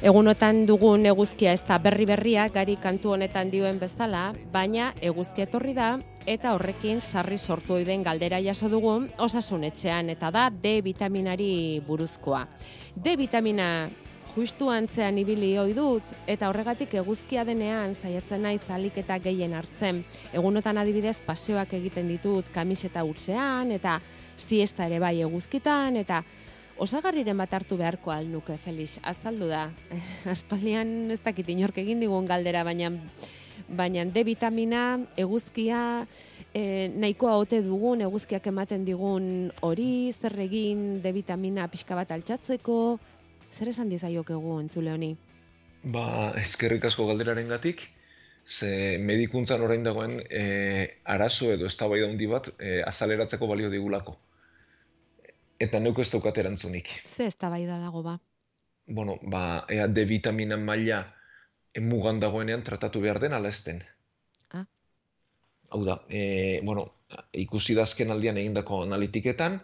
Egunotan 0.03 0.65
dugun 0.67 1.05
eguzkia 1.07 1.53
ez 1.55 1.61
da 1.63 1.77
berri 1.79 2.03
berria, 2.03 2.49
gari 2.51 2.73
kantu 2.75 3.13
honetan 3.15 3.47
dioen 3.47 3.77
bezala, 3.79 4.33
baina 4.51 4.89
eguzki 4.99 5.45
etorri 5.45 5.71
da, 5.77 5.93
eta 6.27 6.51
horrekin 6.57 6.99
sarri 6.99 7.37
sortu 7.39 7.77
den 7.87 8.03
galdera 8.03 8.41
jaso 8.43 8.67
dugu 8.67 8.97
osasunetxean, 9.23 10.11
eta 10.11 10.27
da 10.27 10.49
D 10.51 10.81
vitaminari 10.83 11.79
buruzkoa. 11.87 12.43
D 12.99 13.15
vitamina 13.15 13.87
justu 14.35 14.67
antzean 14.67 15.23
ibili 15.23 15.55
ohi 15.57 15.71
dut, 15.71 16.11
eta 16.27 16.51
horregatik 16.51 16.99
eguzkia 16.99 17.47
denean 17.47 17.95
saiatzen 17.95 18.43
naiz 18.43 18.67
alik 18.67 18.99
eta 18.99 19.21
gehien 19.23 19.55
hartzen. 19.55 20.03
Egunotan 20.33 20.83
adibidez 20.83 21.21
paseoak 21.23 21.79
egiten 21.79 22.11
ditut 22.11 22.51
kamiseta 22.51 23.07
urtzean, 23.07 23.71
eta 23.71 24.01
siesta 24.35 24.91
ere 24.91 24.99
bai 24.99 25.21
eguzkitan, 25.23 25.95
eta 25.95 26.25
Osagarriren 26.81 27.37
bat 27.37 27.53
hartu 27.53 27.77
beharko 27.77 28.11
al 28.11 28.25
nuke, 28.31 28.57
Felix. 28.57 28.97
Azaldu 29.03 29.47
da. 29.47 29.67
Aspaldian 30.33 31.11
ez 31.13 31.19
dakit 31.23 31.49
inork 31.53 31.77
egin 31.77 32.01
digun 32.01 32.25
galdera, 32.25 32.63
baina 32.63 32.91
baina 33.67 34.03
D 34.05 34.23
vitamina, 34.25 34.99
eguzkia, 35.17 36.05
e, 36.53 36.89
nahikoa 36.89 37.37
ote 37.41 37.61
dugun, 37.65 38.01
eguzkiak 38.05 38.47
ematen 38.51 38.85
digun 38.85 39.51
hori, 39.61 40.11
zer 40.13 40.35
egin 40.45 41.01
D 41.03 41.13
vitamina 41.15 41.67
pixka 41.71 41.95
bat 41.95 42.11
altxatzeko, 42.11 42.77
zer 43.53 43.71
esan 43.71 43.89
dizaiokegu 43.93 44.59
entzule 44.59 44.93
honi? 44.93 45.13
Ba, 45.83 46.33
eskerrik 46.39 46.85
asko 46.89 47.07
galderarengatik, 47.09 47.85
ze 48.47 48.97
medikuntzan 48.99 49.61
orain 49.63 49.83
dagoen 49.83 50.19
e, 50.29 50.99
arazo 51.05 51.53
edo 51.53 51.67
eztabaida 51.69 52.09
handi 52.09 52.27
bat 52.27 52.49
e, 52.59 52.81
azaleratzeko 52.83 53.47
balio 53.47 53.69
digulako. 53.71 54.17
Eta 55.63 55.79
neuk 55.79 55.99
ez 56.03 56.09
daukat 56.11 56.37
erantzunik. 56.41 56.89
Ze 57.07 57.27
eztabaida 57.31 57.79
dago 57.79 58.03
ba? 58.03 58.17
Bueno, 58.85 59.17
ba, 59.31 59.65
ea 59.71 59.87
D 59.87 60.05
vitamina 60.05 60.57
maila 60.57 61.03
mugan 61.81 62.19
dagoenean 62.19 62.63
tratatu 62.63 63.01
behar 63.01 63.19
den 63.19 63.33
ala 63.33 63.49
ez 63.49 63.63
den. 63.63 63.83
Ah. 64.51 64.65
Hau 65.69 65.83
da, 65.85 66.01
e, 66.09 66.59
bueno, 66.63 66.87
ikusi 67.31 67.75
da 67.77 67.87
azken 67.87 68.11
aldian 68.11 68.37
egindako 68.37 68.83
analitiketan, 68.83 69.61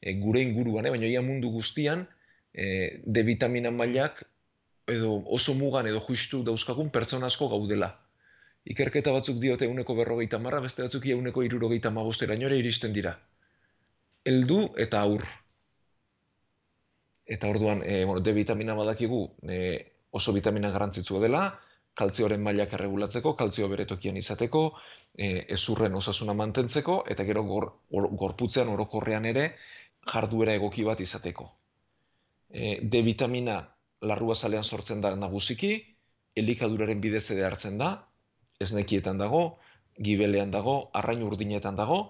e, 0.00 0.14
gure 0.20 0.42
inguruan, 0.42 0.86
eh, 0.86 0.90
baina 0.94 1.06
ia 1.06 1.22
mundu 1.22 1.50
guztian, 1.50 2.06
e, 2.54 3.00
D 3.04 3.22
vitamina 3.26 3.70
mailak 3.70 4.22
edo 4.86 5.22
oso 5.26 5.54
mugan 5.54 5.86
edo 5.86 6.00
justu 6.00 6.42
dauzkagun 6.46 6.90
pertsona 6.90 7.26
asko 7.26 7.48
gaudela. 7.48 7.90
Ikerketa 8.64 9.12
batzuk 9.12 9.38
diote 9.40 9.66
euneko 9.66 9.94
berrogeita 9.96 10.38
marra, 10.38 10.60
beste 10.60 10.82
batzuk 10.82 11.06
ia 11.06 11.18
euneko 11.18 11.42
irurogeita 11.42 11.90
magosterainora 11.90 12.56
iristen 12.56 12.92
dira. 12.92 13.18
Heldu 14.24 14.66
eta 14.76 15.00
aur. 15.00 15.24
Eta 17.30 17.48
orduan, 17.48 17.82
e, 17.86 18.04
bueno, 18.04 18.20
D 18.26 18.32
vitamina 18.34 18.74
badakigu 18.74 19.20
e, 19.46 19.58
oso 20.10 20.32
vitamina 20.34 20.70
garrantzitsua 20.74 21.20
dela, 21.22 21.42
kaltzioaren 21.94 22.42
mailak 22.42 22.72
erregulatzeko, 22.78 23.36
kaltzio 23.38 23.68
bere 23.70 23.86
tokian 23.86 24.18
izateko, 24.18 24.62
e, 25.14 25.28
ezurren 25.56 25.94
osasuna 26.00 26.34
mantentzeko, 26.40 27.04
eta 27.14 27.26
gero 27.28 27.44
gor, 27.46 27.68
gor- 27.94 28.10
gorputzean 28.22 28.72
orokorrean 28.74 29.28
ere 29.30 29.46
jarduera 30.12 30.56
egoki 30.58 30.86
bat 30.88 31.02
izateko. 31.06 31.46
E, 32.50 32.78
D 32.82 33.02
vitamina 33.06 33.60
larrua 34.10 34.34
zalean 34.34 34.66
sortzen 34.66 35.02
da 35.04 35.14
nagusiki, 35.16 35.74
elikaduraren 36.42 37.00
bidez 37.04 37.26
ere 37.34 37.46
hartzen 37.46 37.78
da, 37.78 37.92
esnekietan 38.58 39.22
dago, 39.22 39.44
gibelean 39.98 40.50
dago, 40.50 40.76
arrain 40.98 41.22
urdinetan 41.26 41.78
dago, 41.78 42.00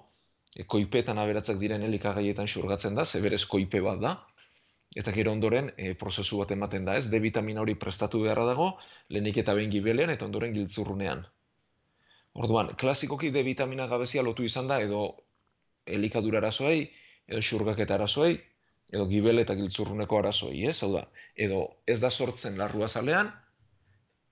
e, 0.57 0.65
koipetan 0.65 1.21
aberatzak 1.21 1.61
diren 1.61 1.85
elikagaietan 1.93 2.49
xurgatzen 2.49 2.97
da, 2.97 3.05
ze 3.05 3.21
berez 3.21 3.45
koipe 3.47 3.85
bat 3.85 4.01
da, 4.01 4.17
eta 4.97 5.13
gero 5.15 5.33
ondoren 5.33 5.71
e, 5.77 5.95
prozesu 5.95 6.41
bat 6.41 6.51
ematen 6.51 6.85
da, 6.85 6.97
ez? 6.99 7.07
D 7.11 7.21
vitamina 7.23 7.63
hori 7.63 7.77
prestatu 7.79 8.23
beharra 8.25 8.45
dago, 8.49 8.73
lehenik 9.09 9.39
eta 9.43 9.55
behin 9.55 9.71
gibelean 9.71 10.11
eta 10.11 10.27
ondoren 10.27 10.55
giltzurrunean. 10.57 11.23
Orduan, 12.35 12.75
klasikoki 12.79 13.31
D 13.31 13.43
vitamina 13.47 13.87
gabezia 13.91 14.23
lotu 14.23 14.47
izan 14.47 14.71
da 14.71 14.81
edo 14.83 15.03
elikadura 15.87 16.39
arazoei, 16.43 16.89
edo 17.29 17.43
xurgaketa 17.43 17.95
arazoei, 17.95 18.41
edo 18.91 19.07
gibele 19.07 19.47
eta 19.47 19.55
giltzurruneko 19.55 20.19
arazoei, 20.19 20.65
ez? 20.67 20.81
Hau 20.83 20.91
da, 20.97 21.05
edo 21.47 21.63
ez 21.87 22.01
da 22.03 22.11
sortzen 22.11 22.59
larrua 22.59 22.89
zalean, 22.89 23.31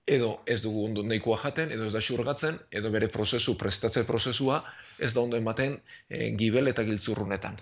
edo 0.09 0.29
ez 0.45 0.59
dugu 0.63 0.85
ondo 0.89 1.03
nahikoa 1.07 1.37
jaten, 1.43 1.71
edo 1.71 1.87
ez 1.87 1.93
da 1.95 2.01
xurgatzen, 2.03 2.59
edo 2.71 2.91
bere 2.91 3.07
prozesu, 3.13 3.55
prestatze 3.57 4.03
prozesua 4.07 4.63
ez 4.97 5.13
da 5.13 5.21
ondo 5.21 5.37
ematen 5.37 5.77
e, 6.09 6.31
gibel 6.39 6.67
eta 6.71 6.83
giltzurrunetan. 6.83 7.59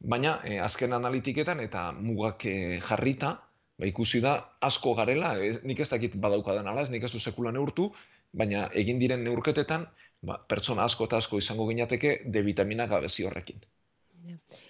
Baina, 0.00 0.40
e, 0.44 0.58
azken 0.58 0.92
analitiketan 0.96 1.60
eta 1.60 1.90
mugak 1.92 2.46
e, 2.48 2.80
jarrita, 2.80 3.34
ba, 3.78 3.86
ikusi 3.86 4.20
da 4.24 4.36
asko 4.60 4.94
garela, 4.94 5.34
ez, 5.44 5.58
nik 5.64 5.80
ez 5.80 5.90
dakit 5.90 6.16
badaukadan 6.16 6.66
ala, 6.68 6.82
ez 6.82 6.90
nik 6.90 7.04
ez 7.04 7.12
du 7.12 7.20
sekula 7.20 7.52
neurtu, 7.52 7.90
baina 8.32 8.68
egin 8.72 8.98
diren 8.98 9.24
neurketetan, 9.24 9.86
ba, 10.22 10.38
pertsona 10.48 10.84
asko 10.84 11.04
eta 11.04 11.18
asko 11.20 11.38
izango 11.38 11.66
ginateke 11.68 12.22
D 12.26 12.42
vitamina 12.46 12.86
gabezi 12.86 13.24
horrekin. 13.28 13.60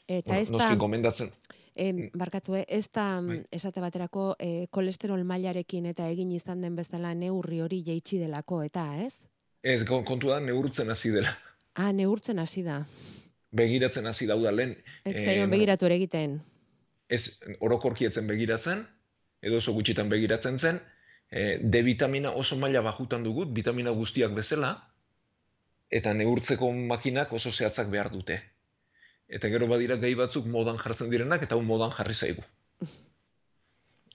Eta 0.06 0.34
Bueno, 0.34 0.40
ez 0.40 0.50
da, 0.50 0.74
gomendatzen, 0.78 1.30
em, 1.74 2.10
barkatu, 2.14 2.54
eh, 2.56 2.64
ez 2.68 2.88
da, 2.92 3.20
Bai. 3.20 3.44
esate 3.50 3.80
baterako, 3.80 4.36
eh, 4.38 4.66
kolesterol 4.70 5.24
mailarekin 5.24 5.86
eta 5.86 6.08
egin 6.08 6.30
izan 6.30 6.60
den 6.60 6.76
bezala 6.76 7.14
neurri 7.14 7.60
hori 7.60 7.82
jeitsi 7.84 8.18
delako, 8.18 8.62
eta 8.62 8.96
ez? 9.04 9.20
ez 9.62 9.84
kon- 9.84 10.04
kontua 10.04 10.38
da 10.38 10.40
neurtzen 10.46 10.90
hasi 10.90 11.10
dela. 11.10 11.36
Ah, 11.74 11.92
neurtzen 11.92 12.38
hasi 12.38 12.62
da. 12.62 12.86
Begiratzen 13.50 14.06
hasi 14.06 14.26
dauda 14.26 14.52
lehen, 14.52 14.76
Ez 15.04 15.16
Eh, 15.16 15.24
zaion 15.24 15.48
bueno. 15.48 15.50
begiratu 15.56 15.86
ere 15.86 15.94
egiten. 15.96 16.40
ez 17.08 17.40
orokorki 17.60 18.06
etzen 18.06 18.26
begiratzen, 18.26 18.86
edo 19.42 19.56
oso 19.56 19.72
gutxitan 19.72 20.08
begiratzen 20.08 20.58
zen, 20.58 20.80
e, 21.30 21.58
D 21.62 21.82
vitamina 21.82 22.30
oso 22.30 22.56
maila 22.56 22.80
bajutan 22.80 23.24
dugut, 23.24 23.48
vitamina 23.52 23.90
guztiak 23.90 24.30
bezala, 24.34 24.70
eta 25.90 26.14
neurtzeko 26.14 26.70
makinak 26.72 27.32
oso 27.32 27.50
zehatzak 27.50 27.90
behar 27.90 28.10
dute. 28.12 28.40
Eta 29.28 29.48
gero 29.48 29.66
badira 29.66 29.96
gai 29.96 30.14
batzuk 30.14 30.46
modan 30.46 30.78
jartzen 30.78 31.10
direnak, 31.10 31.42
eta 31.42 31.54
hau 31.56 31.62
modan 31.62 31.90
jarri 31.90 32.14
zaigu. 32.14 32.42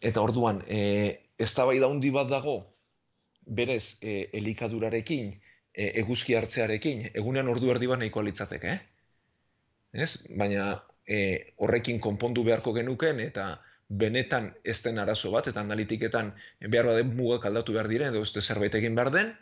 Eta 0.01 0.21
orduan, 0.21 0.61
e, 0.67 0.79
eztabaida 1.39 1.87
handi 1.87 2.09
bat 2.11 2.27
dago, 2.29 2.55
berez, 3.45 3.97
e, 4.01 4.29
elikadurarekin, 4.33 5.31
e, 5.73 5.91
eguzki 6.01 6.35
hartzearekin, 6.35 7.09
egunean 7.13 7.47
ordu 7.47 7.71
erdi 7.71 7.87
bat 7.87 7.99
nahikoa 7.99 8.23
litzateke, 8.23 8.67
eh? 8.67 8.79
Ez? 9.95 10.27
Baina 10.37 10.83
e, 11.07 11.53
horrekin 11.57 12.01
konpondu 12.03 12.43
beharko 12.43 12.73
genuken 12.75 13.21
eta 13.23 13.47
benetan 13.87 14.49
ez 14.63 14.79
den 14.83 14.99
arazo 14.99 15.31
bat, 15.31 15.47
eta 15.47 15.61
analitiketan 15.61 16.33
behar 16.67 16.89
baden 16.91 17.11
mugak 17.15 17.45
aldatu 17.45 17.75
behar 17.75 17.89
diren, 17.91 18.13
edo 18.13 18.23
beste 18.25 18.41
zerbait 18.41 18.73
egin 18.75 18.95
behar 18.97 19.11
den, 19.13 19.35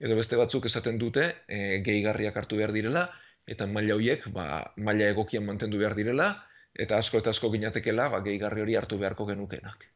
edo 0.00 0.16
beste 0.16 0.38
batzuk 0.40 0.66
esaten 0.66 0.98
dute 0.98 1.26
e, 1.46 1.82
gehigarriak 1.84 2.36
hartu 2.36 2.58
behar 2.60 2.72
direla, 2.72 3.10
eta 3.46 3.66
maila 3.66 3.98
horiek 3.98 4.24
ba, 4.32 4.46
maila 4.76 5.10
egokian 5.12 5.44
mantendu 5.44 5.78
behar 5.82 5.94
direla, 5.98 6.32
eta 6.74 6.98
asko 6.98 7.20
eta 7.20 7.30
asko 7.36 7.52
ginatekela 7.52 8.08
ba, 8.08 8.22
gehigarri 8.24 8.64
hori 8.64 8.76
hartu 8.80 8.98
beharko 8.98 9.28
genukenak. 9.28 9.86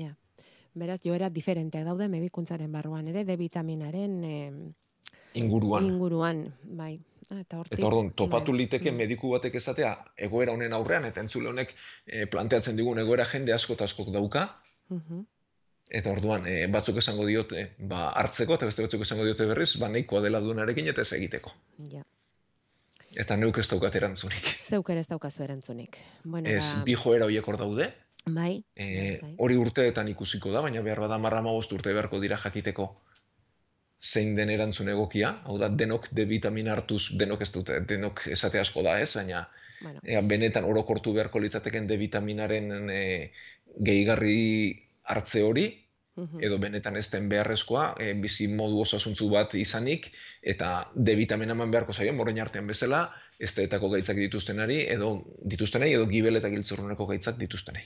Ja. 0.00 0.14
Beraz, 0.74 0.98
joera 1.04 1.28
diferenteak 1.30 1.84
daude 1.86 2.08
medikuntzaren 2.10 2.72
barruan 2.74 3.06
ere, 3.06 3.22
D 3.24 3.36
vitaminaren 3.38 4.16
em, 4.26 4.56
Inguruan. 5.34 5.84
inguruan, 5.84 6.54
bai. 6.64 7.00
Ah, 7.30 7.40
eta 7.40 7.58
hortik, 7.58 7.78
Eta 7.78 7.86
orduan, 7.86 8.10
topatu 8.12 8.52
bai. 8.52 8.58
liteke 8.60 8.90
Mm. 8.92 8.96
mediku 8.96 9.30
batek 9.32 9.54
esatea 9.54 9.94
egoera 10.16 10.52
honen 10.52 10.72
aurrean, 10.72 11.04
eta 11.06 11.20
entzule 11.20 11.48
honek 11.48 11.74
e, 12.06 12.26
planteatzen 12.26 12.76
digun 12.76 12.98
egoera 12.98 13.24
jende 13.24 13.52
asko 13.52 13.72
eta 13.72 13.84
askok 13.84 14.10
dauka, 14.12 14.60
Mhm. 14.90 15.26
Eta 15.90 16.10
orduan, 16.10 16.46
e, 16.46 16.66
batzuk 16.66 16.96
esango 16.96 17.26
diote, 17.26 17.74
ba, 17.78 18.08
hartzeko, 18.10 18.54
eta 18.54 18.66
beste 18.66 18.82
batzuk 18.82 19.02
esango 19.02 19.24
diote 19.24 19.44
berriz, 19.46 19.78
ba, 19.78 19.88
nahikoa 19.88 20.20
dela 20.22 20.40
duenarekin 20.40 20.86
eta 20.88 21.02
ez 21.02 21.12
egiteko. 21.12 21.52
Ja. 21.90 22.02
Eta 23.14 23.36
neuk 23.36 23.58
ez 23.58 23.68
daukat 23.68 23.94
erantzunik. 23.94 24.44
Zeuk 24.56 24.90
ez 24.90 25.06
daukazu 25.06 25.42
erantzunik. 25.42 25.98
Bueno, 26.24 26.48
Ez, 26.48 26.64
ba, 26.78 26.84
bi 26.84 26.94
joera 26.94 27.24
horiek 27.26 27.46
hor 27.48 27.56
daude, 27.56 27.92
bai, 28.26 28.64
e, 28.74 29.18
bai, 29.22 29.34
hori 29.38 29.56
urteetan 29.56 30.08
ikusiko 30.08 30.50
da, 30.52 30.60
baina 30.60 30.80
behar 30.82 31.00
bada 31.00 31.18
marra 31.18 31.42
urte 31.42 31.92
beharko 31.92 32.20
dira 32.20 32.36
jakiteko 32.36 32.96
zein 34.02 34.34
den 34.36 34.50
erantzun 34.50 34.88
egokia, 34.92 35.30
hau 35.44 35.58
da, 35.58 35.68
denok 35.68 36.08
D 36.12 36.26
vitamina 36.28 36.74
hartuz, 36.74 37.16
denok 37.18 37.44
ez 37.46 37.50
dute, 37.52 37.80
denok 37.88 38.26
esate 38.34 38.60
asko 38.60 38.82
da 38.82 38.98
ez, 39.00 39.12
baina 39.16 39.46
bueno, 39.80 40.00
ea, 40.04 40.20
benetan 40.20 40.64
orokortu 40.68 41.14
beharko 41.16 41.40
litzateken 41.40 41.86
D 41.88 41.96
vitaminaren 42.00 42.90
e, 42.90 43.00
gehigarri 43.80 44.42
hartze 45.04 45.42
hori, 45.42 45.66
edo 46.14 46.60
benetan 46.62 46.96
ez 46.96 47.08
den 47.10 47.26
beharrezkoa, 47.28 47.84
e, 47.98 48.12
bizi 48.22 48.46
modu 48.46 48.78
osasuntzu 48.84 49.26
bat 49.32 49.54
izanik, 49.58 50.12
eta 50.54 50.68
D 50.94 51.16
vitamina 51.18 51.56
eman 51.56 51.72
beharko 51.74 51.96
zaio, 51.96 52.12
morain 52.14 52.38
artean 52.44 52.70
bezala, 52.70 53.08
esteetako 53.42 53.90
gaitzak 53.96 54.20
dituztenari, 54.22 54.84
edo 54.94 55.10
dituztenei, 55.54 55.90
edo 55.96 56.06
gibel 56.12 56.38
eta 56.38 56.52
giltzurruneko 56.52 57.08
gaitzak 57.10 57.40
dituztenei. 57.40 57.82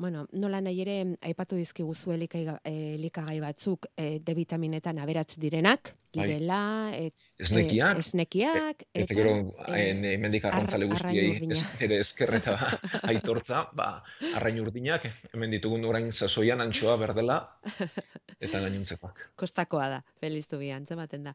Bueno, 0.00 0.22
nola 0.32 0.62
nahi 0.64 0.78
ere 0.80 0.94
aipatu 1.28 1.58
dizkiguzu 1.60 2.14
eh, 2.14 2.94
elikagai 2.94 3.38
batzuk 3.40 3.86
eh, 3.96 4.18
D 4.24 4.34
vitaminetan 4.34 4.98
aberats 4.98 5.36
direnak. 5.36 5.92
Gibela, 6.12 6.90
et, 6.96 7.14
Esnekiak, 7.40 7.96
eh, 7.96 8.04
esnekiak, 8.04 8.82
eta 8.92 9.14
gero 9.16 9.32
eh, 9.68 9.78
eh, 9.90 10.14
hemendik 10.14 10.44
arrantzale 10.44 10.84
ar- 10.84 10.92
guztiei 10.92 11.48
ez, 11.48 11.62
ere 11.80 12.00
esker 12.04 12.34
eta 12.36 12.56
aitortza, 13.10 13.62
ba, 13.76 14.02
arrain 14.36 14.60
urdinak, 14.60 15.06
hemen 15.32 15.54
ditugun 15.54 15.84
orain 15.88 16.10
sasoian 16.12 16.60
antxoa 16.60 16.96
berdela, 17.00 17.38
eta 18.40 18.60
gainontzekoak. 18.60 19.24
kostakoa 19.40 19.88
da, 19.94 20.02
feliz 20.20 20.46
bian, 20.50 20.84
zematen 20.86 21.30
da. 21.30 21.34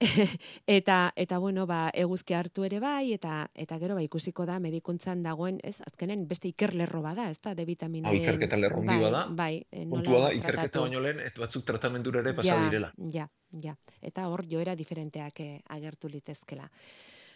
eta, 0.78 0.98
eta 1.16 1.38
bueno, 1.38 1.68
ba, 1.70 1.86
eguzki 1.94 2.34
hartu 2.34 2.66
ere 2.66 2.80
bai, 2.82 3.12
eta 3.14 3.44
eta 3.54 3.78
gero 3.82 3.98
ba, 3.98 4.02
ikusiko 4.02 4.46
da 4.48 4.58
medikuntzan 4.62 5.22
dagoen, 5.22 5.60
ez, 5.62 5.76
azkenen 5.86 6.26
beste 6.30 6.50
ikerlerro 6.50 7.02
bada, 7.04 7.28
ez 7.30 7.40
da, 7.44 7.54
D 7.54 7.66
vitaminaren. 7.68 8.10
Hau 8.10 8.22
ikerketa 8.22 8.58
lerro 8.58 8.82
bai, 8.82 8.98
bada. 9.02 9.24
Bai, 9.30 9.54
eh, 9.70 9.84
nola 9.84 10.02
Kontua 10.02 10.20
da, 10.26 10.34
ikerketa 10.40 10.84
baino 10.86 11.02
lehen, 11.04 11.22
eta 11.24 11.44
batzuk 11.44 11.64
tratamendura 11.68 12.24
ere 12.24 12.34
pasa 12.34 12.56
ja, 12.56 12.60
direla. 12.66 12.90
Ja, 13.12 13.28
ja. 13.62 13.76
Eta 14.02 14.28
hor 14.28 14.44
joera 14.50 14.74
diferenteak 14.74 15.40
eh, 15.40 15.60
agertu 15.68 16.08
litezkela. 16.08 16.70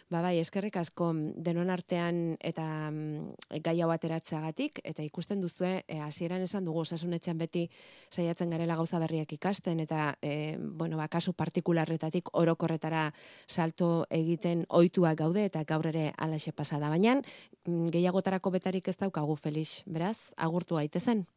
Ba 0.09 0.23
bai, 0.25 0.39
eskerrik 0.41 0.73
asko 0.81 1.11
denon 1.45 1.69
artean 1.69 2.31
eta 2.41 2.63
mm, 2.89 3.59
gai 3.61 3.75
hau 3.85 3.91
ateratzeagatik 3.93 4.81
eta 4.81 5.05
ikusten 5.05 5.37
duzue 5.43 5.83
eh, 5.85 5.99
hasieran 6.01 6.41
esan 6.41 6.65
dugu 6.65 6.81
osasunetxean 6.81 7.37
beti 7.37 7.67
saiatzen 8.09 8.49
garela 8.49 8.73
gauza 8.79 8.97
berriak 8.97 9.37
ikasten 9.37 9.85
eta 9.85 10.15
eh, 10.25 10.57
bueno, 10.57 10.97
ba, 10.97 11.05
kasu 11.13 11.35
partikularretatik 11.37 12.33
orokorretara 12.33 13.11
salto 13.45 14.07
egiten 14.09 14.65
ohituak 14.69 15.21
gaude 15.21 15.45
eta 15.45 15.61
gaur 15.61 15.85
ere 15.93 16.09
alaxe 16.17 16.57
pasada. 16.57 16.89
Baina 16.89 17.19
mm, 17.21 17.91
gehiagotarako 17.93 18.57
betarik 18.57 18.89
ez 18.89 18.97
daukagu 18.97 19.37
Felix, 19.37 19.83
beraz, 19.85 20.33
agurtu 20.37 20.81
gaitezen. 20.81 21.27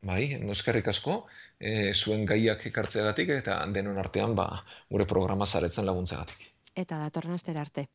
Bai, 0.00 0.38
no 0.38 0.54
eskerrik 0.54 0.88
asko, 0.92 1.14
e, 1.58 1.92
zuen 1.92 2.24
gaiak 2.26 2.64
ekartzeagatik 2.70 3.32
eta 3.34 3.58
denon 3.74 3.98
artean 3.98 4.36
ba, 4.38 4.46
gure 4.90 5.06
programa 5.10 5.46
zaretzen 5.46 5.86
laguntzeagatik. 5.88 6.44
Eta 6.74 7.00
datorren 7.02 7.34
astera 7.34 7.64
arte. 7.66 7.88